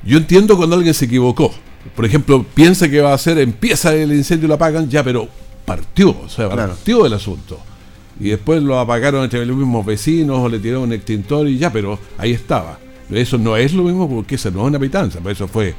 Yo 0.04 0.18
entiendo 0.18 0.58
cuando 0.58 0.76
alguien 0.76 0.94
se 0.94 1.06
equivocó. 1.06 1.54
Por 1.96 2.06
ejemplo, 2.06 2.46
piensa 2.54 2.90
que 2.90 3.02
va 3.02 3.12
a 3.12 3.16
hacer, 3.16 3.40
empieza 3.40 3.94
el 3.94 4.12
incendio 4.12 4.46
y 4.46 4.50
lo 4.50 4.56
apagan, 4.56 4.90
ya, 4.90 5.04
pero 5.04 5.28
partió, 5.66 6.10
o 6.10 6.30
sea, 6.30 6.50
partió 6.50 7.06
el 7.06 7.14
asunto. 7.14 7.60
Y 8.20 8.30
después 8.30 8.62
lo 8.62 8.80
apagaron 8.80 9.24
entre 9.24 9.44
los 9.46 9.58
mismos 9.58 9.84
vecinos 9.86 10.40
o 10.40 10.50
le 10.50 10.60
tiraron 10.60 10.84
un 10.84 10.94
extintor 10.94 11.48
y 11.48 11.58
ya, 11.58 11.72
pero 11.72 11.98
ahí 12.18 12.32
estaba. 12.32 12.78
Eso 13.12 13.38
no 13.38 13.58
es 13.58 13.74
lo 13.74 13.84
mismo 13.84 14.10
porque 14.10 14.36
esa 14.36 14.52
no 14.52 14.62
es 14.62 14.68
una 14.68 14.80
pitanza, 14.80 15.20
eso 15.30 15.48
fue 15.48 15.76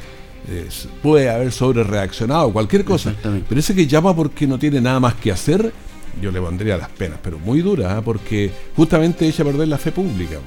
puede 1.02 1.30
haber 1.30 1.52
sobre 1.52 1.84
reaccionado, 1.84 2.52
cualquier 2.52 2.84
cosa. 2.84 3.14
Pero 3.22 3.60
ese 3.60 3.74
que 3.74 3.86
llama 3.86 4.14
porque 4.14 4.46
no 4.46 4.58
tiene 4.58 4.80
nada 4.80 5.00
más 5.00 5.14
que 5.14 5.30
hacer, 5.30 5.72
yo 6.20 6.30
le 6.30 6.40
pondría 6.40 6.76
las 6.76 6.88
penas, 6.88 7.18
pero 7.22 7.38
muy 7.38 7.60
duras, 7.60 7.92
¿ah? 7.92 8.02
porque 8.02 8.50
justamente 8.76 9.26
echa 9.26 9.42
a 9.42 9.46
perder 9.46 9.68
la 9.68 9.78
fe 9.78 9.92
pública. 9.92 10.38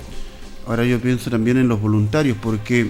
Ahora 0.68 0.84
yo 0.84 1.00
pienso 1.00 1.30
también 1.30 1.58
en 1.58 1.68
los 1.68 1.80
voluntarios, 1.80 2.38
porque 2.42 2.89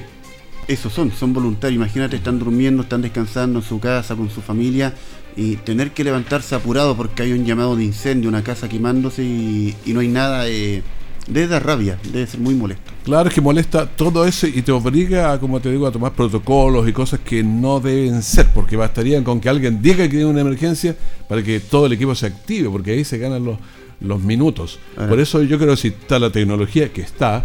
esos 0.68 0.92
son, 0.94 1.12
son 1.12 1.34
voluntarios. 1.34 1.76
Imagínate, 1.76 2.16
están 2.16 2.40
durmiendo, 2.40 2.84
están 2.84 3.02
descansando 3.02 3.60
en 3.60 3.66
su 3.66 3.80
casa 3.80 4.16
con 4.16 4.30
su 4.30 4.42
familia 4.42 4.94
y 5.36 5.58
tener 5.58 5.92
que 5.92 6.04
levantarse 6.04 6.56
apurado 6.56 6.96
porque 6.96 7.24
hay 7.24 7.34
un 7.34 7.46
llamado 7.46 7.76
de 7.76 7.84
incendio, 7.84 8.30
una 8.30 8.44
casa 8.44 8.70
quemándose 8.70 9.24
y, 9.24 9.76
no 9.88 10.00
hay 10.00 10.08
nada. 10.08 10.48
Eh, 10.48 10.82
debe 11.28 11.48
dar 11.48 11.66
rabia, 11.66 11.98
debe 12.12 12.28
ser 12.28 12.40
muy 12.40 12.54
molesto. 12.54 12.92
Claro, 13.04 13.30
es 13.30 13.36
que 13.36 13.42
molesta 13.42 13.86
todo 13.86 14.26
eso 14.26 14.48
y 14.48 14.62
te 14.62 14.72
obliga, 14.72 15.40
como 15.40 15.60
te 15.60 15.72
digo, 15.72 15.88
a 15.88 15.92
tomar 15.92 16.14
protocolos 16.14 16.88
y 16.88 16.94
cosas 16.94 17.20
que 17.20 17.44
no 17.44 17.80
deben 17.80 18.22
ser, 18.22 18.48
porque 18.54 18.76
bastarían 18.76 19.24
con 19.24 19.40
que 19.40 19.50
alguien 19.50 19.82
diga 19.82 20.04
que 20.04 20.10
tiene 20.10 20.26
una 20.26 20.42
emergencia 20.42 20.96
para 21.28 21.44
que 21.44 21.60
todo 21.60 21.88
el 21.88 21.94
equipo 21.94 22.14
se 22.16 22.28
active, 22.28 22.70
porque 22.70 22.92
ahí 22.92 23.04
se 23.04 23.18
ganan 23.18 23.44
los, 23.44 23.58
los 24.02 24.22
minutos. 24.22 24.80
Por 24.96 25.20
eso 25.20 25.42
yo 25.44 25.58
creo 25.58 25.72
que 25.72 25.82
si 25.82 25.88
está 25.90 26.20
la 26.20 26.30
tecnología 26.30 26.92
que 26.92 27.02
está, 27.02 27.44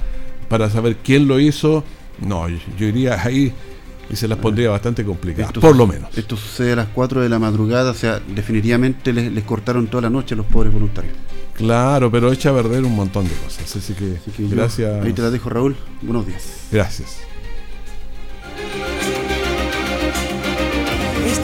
para 0.49 0.69
saber 0.69 0.97
quién 0.97 1.29
lo 1.29 1.39
hizo, 1.39 1.85
no, 2.27 2.49
yo, 2.49 2.87
iría 2.87 3.23
ahí 3.23 3.53
y 4.11 4.17
se 4.17 4.27
las 4.27 4.39
pondría 4.39 4.71
bastante 4.71 5.05
complicadas, 5.05 5.53
por 5.53 5.77
lo 5.77 5.87
menos. 5.87 6.17
Esto 6.19 6.37
sucede 6.37 6.73
a 6.73 6.77
las 6.77 6.89
4 6.89 7.21
de 7.21 7.29
la 7.29 7.39
madrugada, 7.39 7.93
o 7.93 7.95
sea, 7.95 8.21
definitivamente 8.35 9.13
les, 9.13 9.33
les 9.33 9.45
cortaron 9.45 9.87
toda 9.87 10.03
la 10.03 10.11
noche 10.11 10.35
a 10.35 10.37
los 10.37 10.47
pobres 10.47 10.73
voluntarios. 10.73 11.15
Claro, 11.61 12.11
pero 12.11 12.33
echa 12.33 12.51
a 12.51 12.55
perder 12.55 12.85
un 12.85 12.97
montón 12.97 13.29
de 13.29 13.35
cosas. 13.35 13.77
Así 13.77 13.93
que, 13.93 14.17
gracias. 14.49 15.05
ahí 15.05 15.13
te 15.13 15.21
la 15.21 15.29
dejo, 15.31 15.51
Raúl. 15.51 15.77
Buenos 16.01 16.27
días. 16.27 16.69
Gracias. 16.73 17.19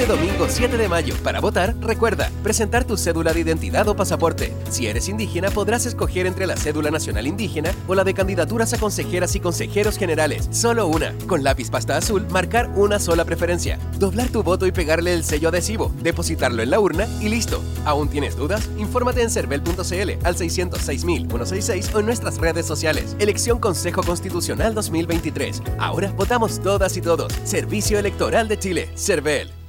Este 0.06 0.18
domingo 0.20 0.46
7 0.48 0.76
de 0.76 0.88
mayo, 0.88 1.16
para 1.24 1.40
votar, 1.40 1.74
recuerda 1.80 2.30
presentar 2.44 2.84
tu 2.84 2.96
cédula 2.96 3.32
de 3.32 3.40
identidad 3.40 3.88
o 3.88 3.96
pasaporte. 3.96 4.52
Si 4.70 4.86
eres 4.86 5.08
indígena, 5.08 5.50
podrás 5.50 5.84
escoger 5.84 6.26
entre 6.26 6.46
la 6.46 6.56
cédula 6.56 6.92
nacional 6.92 7.26
indígena 7.26 7.72
o 7.88 7.94
la 7.96 8.04
de 8.04 8.14
candidaturas 8.14 8.72
a 8.72 8.78
consejeras 8.78 9.34
y 9.34 9.40
consejeros 9.40 9.98
generales. 9.98 10.48
Solo 10.52 10.86
una. 10.86 11.12
Con 11.26 11.42
lápiz 11.42 11.70
pasta 11.70 11.96
azul, 11.96 12.24
marcar 12.30 12.70
una 12.76 13.00
sola 13.00 13.24
preferencia. 13.24 13.80
Doblar 13.98 14.28
tu 14.28 14.44
voto 14.44 14.68
y 14.68 14.70
pegarle 14.70 15.12
el 15.12 15.24
sello 15.24 15.48
adhesivo. 15.48 15.92
Depositarlo 16.00 16.62
en 16.62 16.70
la 16.70 16.78
urna 16.78 17.08
y 17.20 17.28
listo. 17.28 17.60
¿Aún 17.84 18.08
tienes 18.08 18.36
dudas? 18.36 18.70
Infórmate 18.78 19.22
en 19.22 19.30
cervel.cl 19.30 20.24
al 20.24 20.36
606.166 20.36 21.92
o 21.92 21.98
en 21.98 22.06
nuestras 22.06 22.38
redes 22.38 22.64
sociales. 22.64 23.16
Elección 23.18 23.58
Consejo 23.58 24.04
Constitucional 24.04 24.72
2023. 24.72 25.62
Ahora 25.80 26.12
votamos 26.16 26.62
todas 26.62 26.96
y 26.96 27.00
todos. 27.00 27.32
Servicio 27.42 27.98
Electoral 27.98 28.46
de 28.46 28.56
Chile. 28.56 28.88
Cervel. 28.94 29.65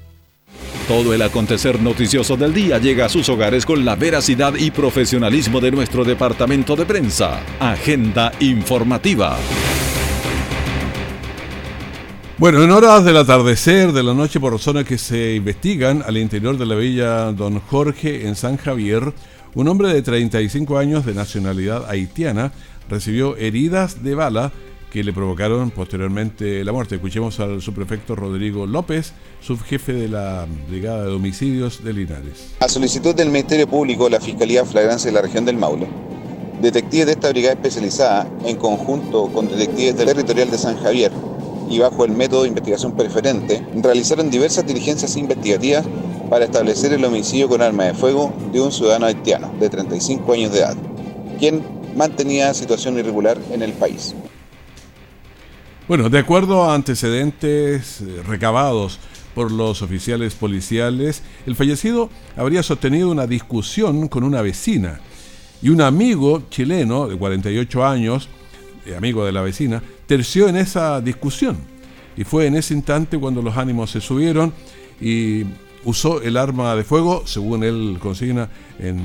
Todo 0.88 1.13
el 1.13 1.21
acontecer 1.21 1.82
noticioso 1.82 2.38
del 2.38 2.54
día 2.54 2.78
llega 2.78 3.08
a 3.08 3.10
sus 3.10 3.28
hogares 3.28 3.65
con 3.65 3.84
la 3.84 3.97
veracidad 3.97 4.54
y 4.56 4.71
profesionalismo 4.71 5.60
de 5.60 5.69
nuestro 5.69 6.06
departamento 6.06 6.78
de 6.78 6.86
prensa. 6.86 7.41
Agenda 7.60 8.32
informativa. 8.39 9.38
Bueno, 12.38 12.63
en 12.63 12.71
horas 12.71 13.04
del 13.04 13.17
atardecer 13.17 13.91
de 13.91 14.02
la 14.02 14.13
noche 14.13 14.39
por 14.39 14.58
zonas 14.60 14.86
que 14.86 14.97
se 14.97 15.36
investigan 15.36 16.04
al 16.08 16.15
interior 16.15 16.58
de 16.58 16.65
la 16.65 16.76
villa 16.76 17.34
Don 17.34 17.60
Jorge 17.60 18.26
en 18.26 18.38
San 18.38 18.56
Javier, 18.56 19.12
un 19.56 19.67
hombre 19.67 19.93
de 19.93 20.02
35 20.02 20.78
años 20.78 21.06
de 21.06 21.13
nacionalidad 21.13 21.89
haitiana 21.89 22.54
recibió 22.89 23.36
heridas 23.36 24.06
de 24.06 24.15
bala 24.15 24.54
que 24.98 25.04
le 25.04 25.14
provocaron 25.14 25.70
posteriormente 25.70 26.64
la 26.64 26.72
muerte. 26.72 26.96
Escuchemos 26.96 27.40
al 27.40 27.62
subprefecto 27.62 28.16
Rodrigo 28.16 28.66
López, 28.66 29.14
subjefe 29.42 29.94
de 29.94 30.08
la 30.08 30.48
Brigada 30.68 31.06
de 31.06 31.12
Homicidios 31.12 31.84
de 31.84 31.94
Linares. 31.94 32.56
A 32.62 32.68
solicitud 32.68 33.14
del 33.14 33.30
Ministerio 33.30 33.68
Público, 33.68 34.10
la 34.10 34.20
Fiscalía 34.20 34.66
Flagrancia 34.66 35.12
de 35.12 35.14
la 35.14 35.22
región 35.22 35.46
del 35.46 35.56
Maule, 35.56 35.88
detectives 36.64 37.06
de 37.06 37.12
esta 37.12 37.30
brigada 37.30 37.54
especializada, 37.54 38.28
en 38.44 38.56
conjunto 38.56 39.28
con 39.28 39.48
detectives 39.48 39.98
del 39.98 40.08
territorial 40.08 40.50
de 40.50 40.58
San 40.58 40.76
Javier 40.82 41.12
y 41.70 41.78
bajo 41.78 42.04
el 42.04 42.14
método 42.14 42.42
de 42.42 42.48
investigación 42.48 42.94
preferente, 42.94 43.64
realizaron 43.76 44.32
diversas 44.32 44.66
diligencias 44.66 45.16
investigativas 45.16 45.86
para 46.28 46.46
establecer 46.46 46.92
el 46.92 47.06
homicidio 47.06 47.48
con 47.48 47.62
arma 47.62 47.84
de 47.84 47.94
fuego 47.94 48.34
de 48.52 48.62
un 48.62 48.72
ciudadano 48.72 49.06
haitiano 49.06 49.54
de 49.60 49.70
35 49.70 50.34
años 50.34 50.52
de 50.52 50.58
edad, 50.58 50.76
quien 51.38 51.62
mantenía 51.96 52.52
situación 52.56 52.98
irregular 52.98 53.38
en 53.52 53.62
el 53.62 53.74
país. 53.74 54.16
Bueno, 55.88 56.10
de 56.10 56.19
acuerdo 56.19 56.65
a 56.65 56.76
antecedentes 56.76 58.02
eh, 58.02 58.21
recabados 58.28 59.00
por 59.34 59.54
los 59.54 59.82
oficiales 59.82 60.36
policiales, 60.36 61.23
el 61.45 61.56
fallecido 61.56 62.10
habría 62.36 62.62
sostenido 62.62 63.10
una 63.10 63.26
discusión 63.26 64.10
con 64.10 64.26
una 64.26 64.41
vecina 64.41 65.00
y 65.62 65.69
un 65.69 65.80
amigo 65.80 66.43
chileno 66.50 67.08
de 67.08 67.15
48 67.15 67.86
años, 67.86 68.28
eh, 68.86 68.97
amigo 68.97 69.26
de 69.26 69.32
la 69.32 69.41
vecina, 69.41 69.82
terció 70.08 70.50
en 70.50 70.58
esa 70.58 71.00
discusión. 71.00 71.56
Y 72.17 72.26
fue 72.26 72.47
en 72.47 72.58
ese 72.58 72.73
instante 72.73 73.17
cuando 73.17 73.41
los 73.41 73.56
ánimos 73.56 73.89
se 73.89 74.02
subieron 74.02 74.52
y 75.00 75.45
usó 75.86 76.21
el 76.21 76.36
arma 76.36 76.76
de 76.76 76.84
fuego, 76.84 77.23
según 77.26 77.63
él 77.63 77.97
consigna, 78.02 78.50
en, 78.78 79.00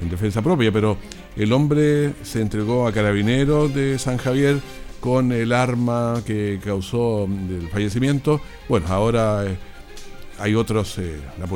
en 0.00 0.08
defensa 0.08 0.40
propia. 0.40 0.70
Pero 0.70 0.98
el 1.34 1.52
hombre 1.52 2.12
se 2.22 2.42
entregó 2.42 2.86
a 2.86 2.92
carabineros 2.92 3.74
de 3.74 3.98
San 3.98 4.18
Javier 4.18 4.60
con 5.06 5.30
el 5.30 5.52
arma 5.52 6.20
que 6.26 6.58
causó 6.64 7.26
el 7.26 7.68
fallecimiento. 7.68 8.40
Bueno, 8.68 8.88
ahora 8.88 9.46
eh, 9.46 9.56
hay 10.40 10.56
otros, 10.56 10.98
eh, 10.98 11.20
la 11.38 11.46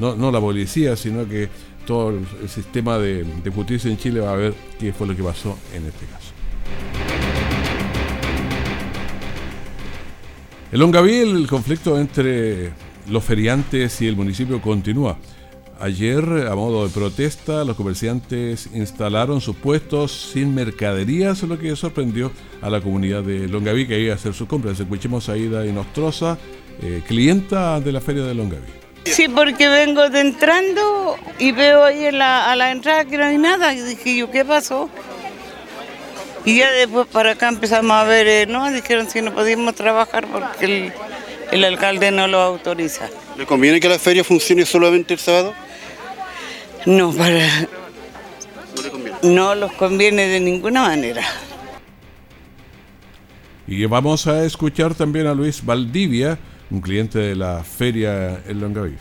no, 0.00 0.16
no, 0.16 0.32
la 0.32 0.40
policía, 0.40 0.96
sino 0.96 1.28
que 1.28 1.48
todo 1.86 2.10
el 2.10 2.48
sistema 2.48 2.98
de, 2.98 3.24
justicia 3.54 3.88
en 3.88 3.98
Chile 3.98 4.18
va 4.18 4.32
a 4.32 4.34
ver 4.34 4.54
qué 4.80 4.92
fue 4.92 5.06
lo 5.06 5.14
que 5.14 5.22
pasó 5.22 5.56
en 5.72 5.86
este 5.86 6.06
caso. 6.06 6.32
En 10.72 10.80
Longaví 10.80 11.18
el 11.18 11.46
conflicto 11.46 12.00
entre 12.00 12.72
los 13.08 13.22
feriantes 13.22 14.02
y 14.02 14.08
el 14.08 14.16
municipio 14.16 14.60
continúa. 14.60 15.16
Ayer, 15.82 16.46
a 16.48 16.54
modo 16.54 16.86
de 16.86 16.94
protesta, 16.94 17.64
los 17.64 17.74
comerciantes 17.74 18.68
instalaron 18.72 19.40
sus 19.40 19.56
puestos 19.56 20.12
sin 20.32 20.54
mercaderías, 20.54 21.42
lo 21.42 21.58
que 21.58 21.74
sorprendió 21.74 22.30
a 22.60 22.70
la 22.70 22.80
comunidad 22.80 23.24
de 23.24 23.48
Longaví 23.48 23.88
que 23.88 23.98
iba 23.98 24.12
a 24.12 24.14
hacer 24.14 24.32
sus 24.32 24.46
compras. 24.46 24.78
Escuchemos 24.78 25.28
a 25.28 25.36
Ida 25.36 25.66
Inostroza, 25.66 26.38
eh, 26.80 27.02
clienta 27.04 27.80
de 27.80 27.90
la 27.90 28.00
feria 28.00 28.22
de 28.22 28.32
Longaví. 28.32 28.62
Sí, 29.06 29.26
porque 29.26 29.66
vengo 29.66 30.08
de 30.08 30.20
entrando 30.20 31.16
y 31.40 31.50
veo 31.50 31.82
ahí 31.82 32.06
a 32.06 32.54
la 32.54 32.70
entrada 32.70 33.04
que 33.04 33.18
no 33.18 33.24
hay 33.24 33.38
nada. 33.38 33.74
Y 33.74 33.80
dije 33.80 34.18
yo, 34.18 34.30
¿qué 34.30 34.44
pasó? 34.44 34.88
Y 36.44 36.58
ya 36.58 36.70
después 36.70 37.08
para 37.08 37.32
acá 37.32 37.48
empezamos 37.48 37.90
a 37.90 38.04
ver, 38.04 38.28
eh, 38.28 38.46
no, 38.46 38.70
dijeron 38.70 39.10
si 39.10 39.20
no 39.20 39.34
podíamos 39.34 39.74
trabajar 39.74 40.28
porque 40.28 40.64
el, 40.64 40.92
el 41.50 41.64
alcalde 41.64 42.12
no 42.12 42.28
lo 42.28 42.40
autoriza. 42.40 43.10
¿Le 43.36 43.46
conviene 43.46 43.80
que 43.80 43.88
la 43.88 43.98
feria 43.98 44.22
funcione 44.22 44.64
solamente 44.64 45.14
el 45.14 45.18
sábado? 45.18 45.52
No, 46.86 47.12
para... 47.12 47.68
No 49.22 49.54
los 49.54 49.72
conviene 49.74 50.26
de 50.26 50.40
ninguna 50.40 50.82
manera. 50.82 51.22
Y 53.66 53.84
vamos 53.86 54.26
a 54.26 54.44
escuchar 54.44 54.94
también 54.94 55.26
a 55.26 55.34
Luis 55.34 55.64
Valdivia, 55.64 56.38
un 56.70 56.80
cliente 56.80 57.18
de 57.18 57.36
la 57.36 57.62
feria 57.62 58.42
en 58.46 58.60
Longaví. 58.60 58.96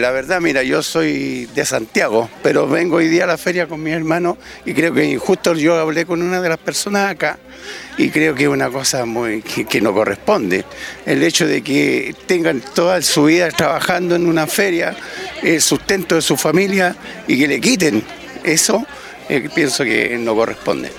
La 0.00 0.10
verdad, 0.10 0.40
mira, 0.40 0.62
yo 0.62 0.82
soy 0.82 1.46
de 1.54 1.64
Santiago, 1.64 2.28
pero 2.42 2.66
vengo 2.66 2.96
hoy 2.96 3.08
día 3.08 3.24
a 3.24 3.26
la 3.26 3.38
feria 3.38 3.66
con 3.66 3.82
mi 3.82 3.90
hermano 3.90 4.36
y 4.64 4.72
creo 4.72 4.92
que 4.92 5.16
justo 5.18 5.54
yo 5.54 5.78
hablé 5.78 6.04
con 6.06 6.22
una 6.22 6.40
de 6.40 6.48
las 6.48 6.58
personas 6.58 7.10
acá 7.10 7.38
y 7.96 8.08
creo 8.10 8.34
que 8.34 8.44
es 8.44 8.48
una 8.48 8.70
cosa 8.70 9.04
muy 9.04 9.42
que, 9.42 9.80
no 9.80 9.92
corresponde. 9.92 10.64
El 11.06 11.22
hecho 11.22 11.46
de 11.46 11.62
que 11.62 12.14
tengan 12.26 12.62
toda 12.74 13.00
su 13.02 13.24
vida 13.24 13.48
trabajando 13.50 14.16
en 14.16 14.26
una 14.26 14.46
feria, 14.46 14.96
el 15.42 15.60
sustento 15.60 16.16
de 16.16 16.22
su 16.22 16.36
familia 16.36 16.96
y 17.28 17.38
que 17.38 17.46
le 17.46 17.60
quiten 17.60 18.02
eso, 18.42 18.84
eh, 19.28 19.48
pienso 19.54 19.84
que 19.84 20.18
no 20.18 20.34
corresponde. 20.34 20.90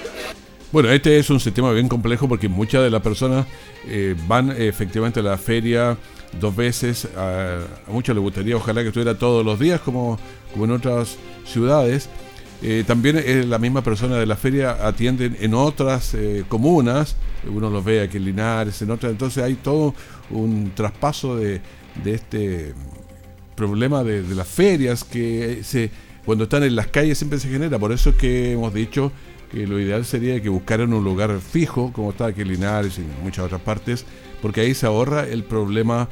Bueno, 0.72 0.92
este 0.92 1.18
es 1.18 1.30
un 1.30 1.40
sistema 1.40 1.72
bien 1.72 1.88
complejo 1.88 2.28
porque 2.28 2.50
muchas 2.50 2.84
de 2.84 2.90
las 2.90 3.02
personas 3.02 3.46
eh, 3.88 4.16
van 4.28 4.52
efectivamente 4.52 5.20
a 5.20 5.24
la 5.24 5.38
feria 5.38 5.98
dos 6.40 6.56
veces. 6.56 7.08
A, 7.16 7.60
muchos 7.88 8.16
les 8.16 8.22
gustaría, 8.22 8.56
ojalá 8.56 8.82
que 8.82 8.88
estuviera 8.88 9.18
todos 9.18 9.46
los 9.46 9.60
días, 9.60 9.82
como, 9.82 10.20
en 10.56 10.72
otras 10.72 11.18
ciudades. 11.46 12.10
Eh, 12.62 12.84
también 12.88 13.18
es 13.18 13.46
la 13.46 13.60
misma 13.60 13.82
persona 13.84 14.16
de 14.16 14.26
la 14.26 14.36
feria 14.36 14.88
atienden 14.88 15.38
en 15.40 15.54
otras 15.54 16.14
eh, 16.14 16.46
comunas. 16.48 17.16
Uno 17.48 17.70
los 17.70 17.84
ve 17.84 18.02
aquí 18.02 18.18
en 18.18 18.26
Linares, 18.26 18.82
en 18.82 18.92
otras. 18.92 19.12
Entonces 19.12 19.44
hay 19.44 19.56
todo 19.56 19.94
un 20.30 20.72
traspaso 20.74 21.36
de, 21.36 21.62
de 22.04 22.14
este 22.14 22.74
problema 23.56 24.04
de, 24.04 24.24
de, 24.24 24.36
las 24.36 24.48
ferias 24.48 25.04
que 25.04 25.62
se 25.64 25.92
cuando 26.26 26.46
están 26.46 26.64
en 26.64 26.76
las 26.76 26.88
calles 26.88 27.18
siempre 27.18 27.40
se 27.40 27.50
genera. 27.50 27.78
Por 27.78 27.92
eso 27.92 28.10
es 28.10 28.16
que 28.16 28.54
hemos 28.54 28.74
dicho 28.74 29.12
que 29.52 29.68
lo 29.68 29.80
ideal 29.80 30.06
sería 30.06 30.42
que 30.42 30.50
buscaran 30.50 30.94
un 30.94 31.04
lugar 31.04 31.40
fijo, 31.40 31.94
como 31.94 32.12
está 32.12 32.28
aquí 32.28 32.42
en 32.42 32.50
Linares 32.50 32.98
y 32.98 33.02
en 33.02 33.24
muchas 33.24 33.46
otras 33.46 33.62
partes, 33.62 34.06
porque 34.42 34.62
ahí 34.62 34.74
se 34.74 34.86
ahorra 34.86 35.28
el 35.28 35.44
problema 35.44 36.10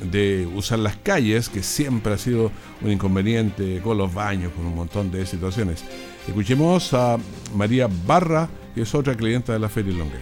de 0.00 0.48
usar 0.54 0.78
las 0.78 0.96
calles, 0.96 1.48
que 1.48 1.62
siempre 1.62 2.14
ha 2.14 2.18
sido 2.18 2.50
un 2.80 2.90
inconveniente 2.90 3.80
con 3.82 3.98
los 3.98 4.12
baños, 4.12 4.52
con 4.52 4.66
un 4.66 4.74
montón 4.74 5.10
de 5.10 5.26
situaciones. 5.26 5.84
Escuchemos 6.26 6.92
a 6.94 7.18
María 7.54 7.88
Barra, 8.06 8.48
que 8.74 8.82
es 8.82 8.94
otra 8.94 9.14
clienta 9.14 9.52
de 9.52 9.58
la 9.58 9.68
Feria 9.68 9.92
Longue. 9.94 10.18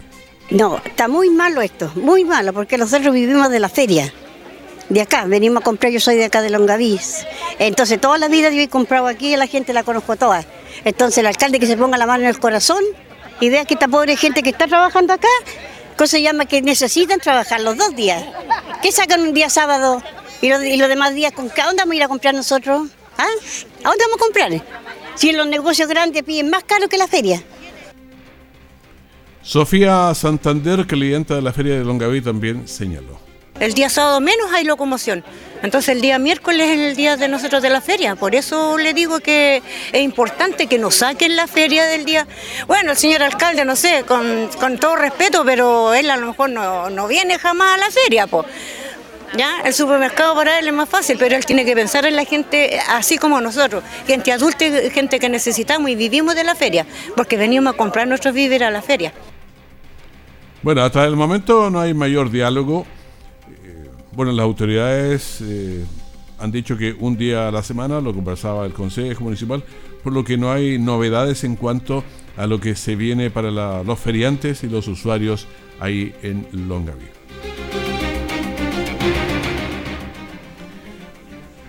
No, 0.51 0.79
está 0.85 1.07
muy 1.07 1.31
malo 1.31 1.63
esto, 1.63 1.93
muy 1.95 2.25
malo, 2.25 2.53
porque 2.53 2.77
nosotros 2.77 3.15
vivimos 3.15 3.51
de 3.51 3.61
la 3.61 3.69
feria. 3.69 4.13
De 4.89 5.01
acá, 5.01 5.25
venimos 5.25 5.61
a 5.61 5.65
comprar, 5.65 5.93
yo 5.93 6.01
soy 6.01 6.17
de 6.17 6.25
acá 6.25 6.43
de 6.43 6.51
Longavís. 6.51 7.25
Entonces, 7.61 8.01
toda 8.01 8.19
la 8.19 8.27
vida 8.27 8.51
yo 8.51 8.61
he 8.61 8.69
comprado 8.69 9.07
aquí 9.07 9.35
y 9.35 9.37
la 9.37 9.47
gente 9.47 9.73
la 9.73 9.85
conozco 9.85 10.17
toda. 10.17 10.45
Entonces, 10.85 11.19
el 11.19 11.27
alcalde 11.27 11.61
que 11.61 11.67
se 11.67 11.77
ponga 11.77 11.97
la 11.97 12.07
mano 12.07 12.25
en 12.25 12.31
el 12.31 12.41
corazón 12.41 12.83
y 13.41 13.49
vea 13.51 13.65
que 13.65 13.75
esta 13.75 13.87
pobre 13.87 14.17
gente 14.17 14.43
que 14.43 14.51
está 14.51 14.67
trabajando 14.67 15.13
acá, 15.13 15.29
cosa 15.97 16.19
llama 16.19 16.47
que 16.47 16.61
necesitan 16.63 17.21
trabajar 17.21 17.61
los 17.61 17.77
dos 17.77 17.95
días. 17.95 18.25
¿Qué 18.83 18.93
sacan 18.93 19.21
un 19.21 19.35
día 19.35 19.51
sábado 19.51 20.03
y 20.41 20.49
los, 20.49 20.89
demás 20.89 21.15
días? 21.15 21.33
¿con 21.33 21.47
¿A 21.47 21.67
dónde 21.67 21.83
vamos 21.83 21.93
a 21.93 21.97
ir 21.97 22.03
a 22.03 22.09
comprar 22.09 22.35
nosotros? 22.35 22.89
¿Ah? 23.19 23.27
¿A 23.85 23.89
dónde 23.89 24.05
vamos 24.05 24.17
a 24.17 24.19
comprar? 24.19 24.65
Si 25.15 25.31
en 25.31 25.37
los 25.37 25.47
negocios 25.47 25.89
grandes 25.89 26.23
piden 26.23 26.51
más 26.51 26.65
caro 26.65 26.89
que 26.89 26.97
la 26.97 27.07
feria. 27.07 27.43
Sofía 29.43 30.15
Santander, 30.15 30.87
clienta 30.87 31.35
de 31.35 31.43
la 31.43 31.53
feria 31.53 31.79
de 31.79 31.85
Longaví, 31.85 32.21
también 32.21 32.69
señaló. 32.69 33.30
El 33.61 33.75
día 33.75 33.91
sábado 33.91 34.21
menos 34.21 34.51
hay 34.55 34.65
locomoción. 34.65 35.23
Entonces 35.63 35.91
el 35.91 36.01
día 36.01 36.19
miércoles 36.19 36.67
es 36.71 36.81
el 36.81 36.97
día 36.97 37.19
de 37.19 37.29
nosotros 37.29 37.61
de 37.61 37.69
la 37.69 37.83
feria. 37.83 38.17
Por 38.17 38.35
eso 38.35 38.79
le 38.79 38.95
digo 38.95 39.21
que 39.21 39.63
es 39.93 40.01
importante 40.01 40.67
que 40.67 40.79
nos 40.79 40.95
saquen 40.95 41.37
la 41.37 41.47
feria 41.47 41.85
del 41.85 42.07
día. 42.07 42.27
Bueno, 42.67 42.93
el 42.93 42.97
señor 42.97 43.23
alcalde, 43.23 43.67
no 43.67 43.77
sé, 43.77 44.05
con, 44.07 44.79
todo 44.79 44.97
respeto, 44.97 45.43
pero 45.45 45.93
él 45.93 46.11
a 46.11 46.17
lo 46.17 46.29
mejor 46.29 46.49
no, 46.49 47.07
viene 47.07 47.39
jamás 47.39 47.75
a 47.75 47.77
la 47.77 47.91
feria, 47.91 48.27
pues. 48.27 48.47
¿Ya? 49.37 49.61
El 49.61 49.75
supermercado 49.75 50.35
para 50.35 50.59
él 50.59 50.67
es 50.67 50.73
más 50.73 50.89
fácil, 50.89 51.17
pero 51.19 51.37
él 51.37 51.45
tiene 51.45 51.67
que 51.67 51.75
pensar 51.75 52.07
en 52.07 52.17
la 52.17 52.25
gente 52.25 52.81
así 52.89 53.17
como 53.17 53.41
nosotros, 53.41 53.85
gente 54.07 54.33
adulta 54.33 54.65
y 54.65 54.91
gente 54.91 55.21
que 55.21 55.29
necesitamos 55.29 55.89
y 55.91 55.95
vivimos 55.95 56.35
de 56.35 56.43
la 56.43 56.57
feria, 56.57 56.85
porque 57.15 57.37
venimos 57.37 57.75
a 57.75 57.77
comprar 57.77 58.09
nuestros 58.09 58.35
víveres 58.35 58.67
a 58.67 58.71
la 58.73 58.83
feria. 58.83 59.13
Bueno, 60.63 60.83
hasta 60.83 61.05
el 61.05 61.15
momento 61.15 61.71
no 61.71 61.79
hay 61.79 61.95
mayor 61.95 62.31
diálogo 62.31 62.87
bueno, 64.13 64.33
las 64.33 64.45
autoridades 64.45 65.41
eh, 65.43 65.85
han 66.39 66.51
dicho 66.51 66.77
que 66.77 66.95
un 66.99 67.17
día 67.17 67.49
a 67.49 67.51
la 67.51 67.63
semana 67.63 68.01
lo 68.01 68.13
conversaba 68.13 68.67
el 68.67 68.73
Consejo 68.73 69.25
Municipal, 69.25 69.63
por 70.03 70.13
lo 70.13 70.25
que 70.25 70.37
no 70.37 70.51
hay 70.51 70.79
novedades 70.79 71.45
en 71.45 71.57
cuanto 71.57 72.03
a 72.37 72.47
lo 72.47 72.61
que 72.61 72.75
se 72.75 72.97
viene 72.97 73.31
para 73.31 73.51
los 73.83 73.99
feriantes 73.99 74.65
y 74.65 74.69
los 74.69 74.89
usuarios 74.89 75.47
ahí 75.79 76.15
en 76.23 76.47
Longaví. 76.53 77.07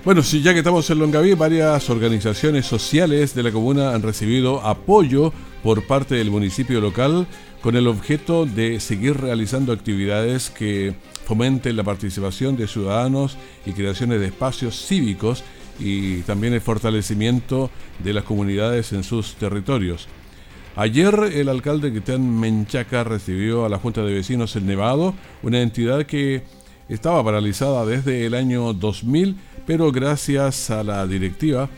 Bueno, 0.04 0.24
sí, 0.24 0.42
ya 0.42 0.54
que 0.54 0.60
estamos 0.60 0.90
en 0.90 0.98
Longaví, 0.98 1.36
varias 1.36 1.90
organizaciones 1.92 2.66
sociales 2.66 3.36
de 3.36 3.44
la 3.44 3.52
comuna 3.52 3.94
han 3.94 4.02
recibido 4.02 4.66
apoyo 4.66 5.32
por 5.62 5.86
parte 5.86 6.16
del 6.16 6.32
municipio 6.32 6.82
local 6.82 7.28
con 7.62 7.76
el 7.76 7.88
objeto 7.88 8.46
de 8.46 8.80
seguir 8.80 9.18
realizando 9.18 9.72
actividades 9.72 10.50
que 10.50 10.96
fomenten 11.26 11.78
la 11.78 11.84
participación 11.84 12.58
de 12.58 12.68
ciudadanos 12.68 13.38
y 13.66 13.74
creaciones 13.74 14.20
de 14.20 14.28
espacios 14.28 14.86
cívicos 14.88 15.44
y 15.80 16.22
también 16.22 16.54
el 16.54 16.62
fortalecimiento 16.62 17.70
de 18.00 18.14
las 18.14 18.24
comunidades 18.24 18.94
en 18.94 19.04
sus 19.04 19.36
territorios. 19.36 20.08
Ayer 20.76 21.14
el 21.34 21.50
alcalde 21.50 21.92
Cristian 21.92 22.40
Menchaca 22.40 23.04
recibió 23.04 23.66
a 23.66 23.70
la 23.70 23.78
Junta 23.78 24.04
de 24.04 24.14
Vecinos 24.14 24.56
El 24.56 24.66
Nevado, 24.66 25.14
una 25.44 25.62
entidad 25.62 26.06
que 26.06 26.44
estaba 26.90 27.24
paralizada 27.24 27.86
desde 27.86 28.26
el 28.26 28.34
año 28.34 28.74
2000, 28.74 29.36
pero 29.68 29.92
gracias 29.92 30.70
a 30.72 30.84
la 30.84 31.06
directiva 31.06 31.70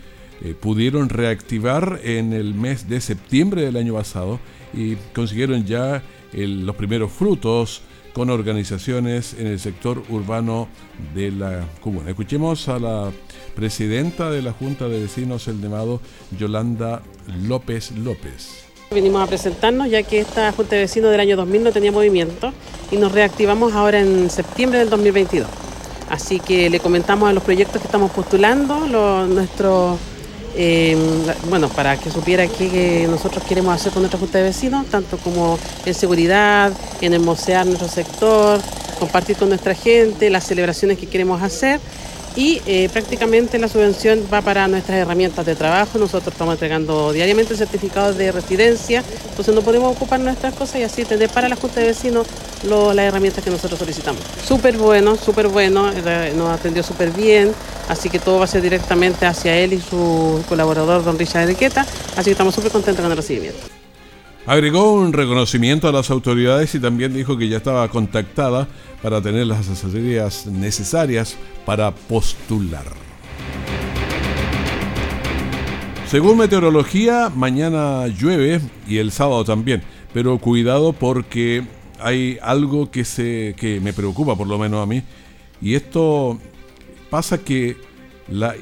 eh, 0.43 0.55
pudieron 0.59 1.09
reactivar 1.09 2.01
en 2.03 2.33
el 2.33 2.53
mes 2.53 2.89
de 2.89 2.99
septiembre 2.99 3.61
del 3.61 3.77
año 3.77 3.93
pasado 3.93 4.39
y 4.73 4.95
consiguieron 5.13 5.65
ya 5.65 6.03
los 6.33 6.75
primeros 6.75 7.11
frutos 7.11 7.83
con 8.13 8.29
organizaciones 8.29 9.35
en 9.37 9.47
el 9.47 9.59
sector 9.59 10.03
urbano 10.09 10.67
de 11.15 11.31
la 11.31 11.65
comuna. 11.81 12.09
Escuchemos 12.09 12.67
a 12.67 12.79
la 12.79 13.11
presidenta 13.55 14.29
de 14.29 14.41
la 14.41 14.51
Junta 14.51 14.87
de 14.87 15.01
Vecinos 15.01 15.47
El 15.47 15.61
Nevado, 15.61 15.99
Yolanda 16.37 17.01
López 17.47 17.91
López. 17.91 18.65
Venimos 18.91 19.23
a 19.23 19.27
presentarnos 19.27 19.89
ya 19.89 20.03
que 20.03 20.19
esta 20.19 20.51
Junta 20.51 20.75
de 20.75 20.81
Vecinos 20.81 21.11
del 21.11 21.19
año 21.19 21.35
2000 21.37 21.63
no 21.63 21.71
tenía 21.71 21.91
movimiento 21.91 22.53
y 22.91 22.97
nos 22.97 23.11
reactivamos 23.11 23.73
ahora 23.73 23.99
en 23.99 24.29
septiembre 24.29 24.79
del 24.79 24.89
2022. 24.89 25.47
Así 26.09 26.39
que 26.39 26.69
le 26.69 26.79
comentamos 26.79 27.29
a 27.29 27.33
los 27.33 27.43
proyectos 27.43 27.81
que 27.81 27.87
estamos 27.87 28.11
postulando, 28.11 28.85
nuestros 29.27 29.99
eh, 30.55 30.97
bueno, 31.49 31.69
para 31.69 31.97
que 31.97 32.09
supiera 32.09 32.47
qué 32.47 33.07
nosotros 33.09 33.43
queremos 33.43 33.73
hacer 33.73 33.91
con 33.91 34.01
nuestra 34.01 34.19
Junta 34.19 34.37
de 34.37 34.45
Vecinos, 34.45 34.85
tanto 34.87 35.17
como 35.17 35.57
en 35.85 35.93
seguridad, 35.93 36.71
en 37.01 37.13
hermosear 37.13 37.65
nuestro 37.65 37.87
sector, 37.87 38.61
compartir 38.99 39.35
con 39.35 39.49
nuestra 39.49 39.73
gente, 39.73 40.29
las 40.29 40.45
celebraciones 40.45 40.97
que 40.97 41.07
queremos 41.07 41.41
hacer 41.41 41.79
y 42.35 42.61
eh, 42.65 42.89
prácticamente 42.91 43.59
la 43.59 43.67
subvención 43.67 44.23
va 44.33 44.41
para 44.41 44.67
nuestras 44.67 44.97
herramientas 44.97 45.45
de 45.45 45.55
trabajo. 45.55 45.99
Nosotros 45.99 46.33
estamos 46.33 46.53
entregando 46.53 47.13
diariamente 47.13 47.55
certificados 47.55 48.17
de 48.17 48.31
residencia, 48.31 49.03
entonces 49.29 49.53
no 49.53 49.61
podemos 49.61 49.95
ocupar 49.95 50.19
nuestras 50.19 50.53
cosas 50.55 50.77
y 50.77 50.83
así 50.83 51.05
tener 51.05 51.29
para 51.29 51.47
la 51.47 51.55
Junta 51.55 51.79
de 51.79 51.87
Vecinos 51.87 52.25
las 52.63 53.05
herramientas 53.05 53.43
que 53.43 53.49
nosotros 53.49 53.77
solicitamos. 53.79 54.21
Súper 54.45 54.77
bueno, 54.77 55.15
súper 55.15 55.47
bueno, 55.47 55.91
eh, 55.91 56.33
nos 56.35 56.49
atendió 56.49 56.81
súper 56.81 57.11
bien, 57.11 57.53
así 57.87 58.09
que 58.09 58.19
todo 58.19 58.39
va 58.39 58.45
a 58.45 58.47
ser 58.47 58.61
directamente 58.61 59.25
hacia 59.25 59.57
él 59.57 59.73
y 59.73 59.81
su 59.81 60.43
colaborador, 60.47 61.03
don 61.03 61.17
Richard 61.17 61.43
Enriqueta, 61.43 61.81
así 62.15 62.25
que 62.25 62.31
estamos 62.31 62.55
súper 62.55 62.71
contentos 62.71 63.01
con 63.01 63.11
el 63.11 63.17
recibimiento. 63.17 63.59
Agregó 64.45 64.93
un 64.93 65.13
reconocimiento 65.13 65.87
a 65.87 65.93
las 65.93 66.09
autoridades 66.09 66.75
y 66.75 66.79
también 66.79 67.13
dijo 67.13 67.37
que 67.37 67.47
ya 67.47 67.57
estaba 67.57 67.87
contactada 67.87 68.67
para 69.01 69.21
tener 69.21 69.47
las 69.47 69.69
asesorías 69.69 70.47
necesarias 70.47 71.37
para 71.65 71.91
postular. 71.91 72.83
Según 76.09 76.37
meteorología, 76.37 77.31
mañana 77.33 78.07
llueve 78.07 78.59
y 78.87 78.97
el 78.97 79.11
sábado 79.11 79.45
también, 79.45 79.81
pero 80.13 80.37
cuidado 80.37 80.93
porque 80.93 81.63
hay 81.99 82.37
algo 82.41 82.91
que, 82.91 83.05
se, 83.05 83.55
que 83.57 83.79
me 83.79 83.93
preocupa, 83.93 84.35
por 84.35 84.47
lo 84.47 84.59
menos 84.59 84.83
a 84.83 84.85
mí, 84.85 85.01
y 85.61 85.75
esto 85.75 86.37
pasa 87.13 87.37
que 87.37 87.77
la 88.27 88.55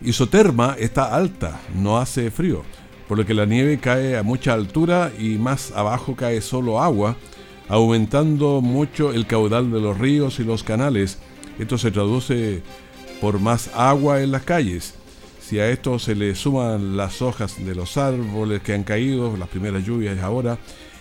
isoterma 0.00 0.74
está 0.78 1.14
alta, 1.14 1.60
no 1.74 1.98
hace 1.98 2.30
frío 2.30 2.64
por 3.06 3.18
lo 3.18 3.26
que 3.26 3.34
la 3.34 3.44
nieve 3.44 3.78
cae 3.78 4.16
a 4.16 4.22
mucha 4.22 4.54
altura 4.54 5.12
y 5.18 5.36
más 5.36 5.72
abajo 5.72 6.16
cae 6.16 6.40
solo 6.40 6.80
agua, 6.80 7.16
aumentando 7.68 8.62
mucho 8.62 9.12
el 9.12 9.26
caudal 9.26 9.70
de 9.70 9.80
los 9.82 9.98
ríos 9.98 10.40
y 10.40 10.44
los 10.44 10.62
canales. 10.62 11.18
Esto 11.58 11.76
se 11.76 11.90
traduce 11.90 12.62
por 13.20 13.40
más 13.40 13.70
agua 13.74 14.22
en 14.22 14.32
las 14.32 14.44
calles. 14.44 14.94
Si 15.42 15.58
a 15.58 15.68
esto 15.68 15.98
se 15.98 16.14
le 16.14 16.34
suman 16.34 16.96
las 16.96 17.20
hojas 17.20 17.62
de 17.62 17.74
los 17.74 17.98
árboles 17.98 18.62
que 18.62 18.72
han 18.72 18.84
caído, 18.84 19.36
las 19.36 19.50
primeras 19.50 19.84
lluvias 19.84 20.18
ahora, 20.20 20.56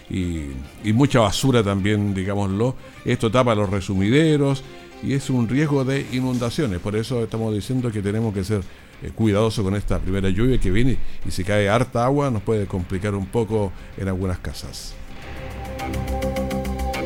y, 0.10 0.48
y 0.84 0.92
mucha 0.94 1.20
basura 1.20 1.64
también, 1.64 2.14
digámoslo, 2.14 2.76
esto 3.06 3.32
tapa 3.32 3.56
los 3.56 3.70
resumideros 3.70 4.62
y 5.04 5.14
es 5.14 5.30
un 5.30 5.48
riesgo 5.48 5.84
de 5.84 6.06
inundaciones. 6.12 6.80
Por 6.80 6.96
eso 6.96 7.24
estamos 7.24 7.54
diciendo 7.54 7.92
que 7.92 8.02
tenemos 8.02 8.34
que 8.34 8.44
ser 8.44 8.62
eh, 9.04 9.12
cuidadosos 9.14 9.64
con 9.64 9.76
esta 9.76 10.00
primera 10.00 10.30
lluvia 10.30 10.60
que 10.60 10.72
viene 10.72 10.98
y 11.26 11.32
si 11.32 11.44
cae 11.44 11.70
harta 11.70 12.04
agua 12.04 12.32
nos 12.32 12.42
puede 12.42 12.66
complicar 12.66 13.14
un 13.14 13.28
poco 13.28 13.72
en 13.98 14.08
algunas 14.08 14.40
casas. 14.40 14.96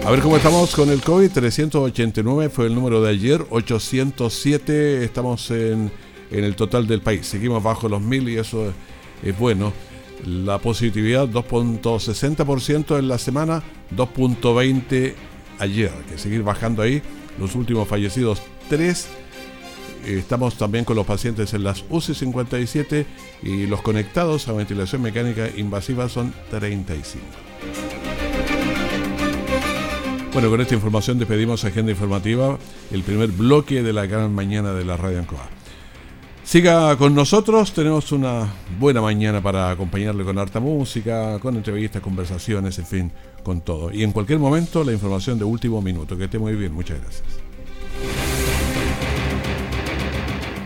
A 0.06 0.10
ver 0.10 0.22
cómo 0.22 0.38
estamos 0.38 0.74
con 0.74 0.90
el 0.90 1.02
COVID. 1.02 1.30
389 1.32 2.50
fue 2.50 2.68
el 2.68 2.76
número 2.76 3.02
de 3.04 3.12
ayer, 3.12 3.46
807 3.50 5.04
estamos 5.04 5.52
en, 5.52 5.92
en 6.32 6.44
el 6.44 6.56
total 6.56 6.88
del 6.88 7.02
país. 7.02 7.28
Seguimos 7.28 7.62
bajo 7.62 7.88
los 7.88 8.02
mil 8.02 8.28
y 8.30 8.38
eso 8.38 8.74
es 9.22 9.38
bueno. 9.38 9.74
La 10.26 10.60
positividad 10.60 11.28
2.60% 11.28 12.98
en 12.98 13.08
la 13.08 13.18
semana, 13.18 13.64
2.20 13.96 15.14
ayer. 15.60 15.92
Hay 15.96 16.12
que 16.12 16.18
seguir 16.18 16.44
bajando 16.44 16.82
ahí. 16.82 17.02
Los 17.40 17.56
últimos 17.56 17.88
fallecidos 17.88 18.42
3. 18.70 19.08
Estamos 20.06 20.58
también 20.58 20.84
con 20.84 20.96
los 20.96 21.06
pacientes 21.06 21.54
en 21.54 21.64
las 21.64 21.84
UCI 21.90 22.16
57 22.16 23.06
y 23.44 23.68
los 23.68 23.82
conectados 23.82 24.48
a 24.48 24.54
ventilación 24.54 25.02
mecánica 25.02 25.50
invasiva 25.56 26.10
son 26.10 26.34
35. 26.50 27.24
Bueno, 30.34 30.50
con 30.50 30.62
esta 30.62 30.74
información 30.74 31.20
despedimos 31.20 31.66
Agenda 31.66 31.92
Informativa, 31.92 32.58
el 32.92 33.04
primer 33.04 33.30
bloque 33.32 33.84
de 33.84 33.94
la 33.94 34.06
gran 34.06 34.34
mañana 34.34 34.74
de 34.74 34.86
la 34.86 34.98
Radio 34.98 35.20
Ancoa. 35.20 35.61
Siga 36.44 36.98
con 36.98 37.14
nosotros, 37.14 37.72
tenemos 37.72 38.12
una 38.12 38.48
buena 38.80 39.00
mañana 39.00 39.42
para 39.42 39.70
acompañarle 39.70 40.24
con 40.24 40.38
harta 40.38 40.60
música, 40.60 41.40
con 41.40 41.56
entrevistas, 41.56 42.02
conversaciones, 42.02 42.78
en 42.80 42.86
fin, 42.86 43.12
con 43.44 43.62
todo. 43.62 43.92
Y 43.92 44.04
en 44.04 44.12
cualquier 44.12 44.40
momento 44.40 44.84
la 44.84 44.92
información 44.92 45.38
de 45.38 45.46
último 45.46 45.82
minuto. 45.82 46.18
Que 46.18 46.26
esté 46.26 46.40
muy 46.40 46.56
bien, 46.56 46.74
muchas 46.74 47.00
gracias. 47.00 47.51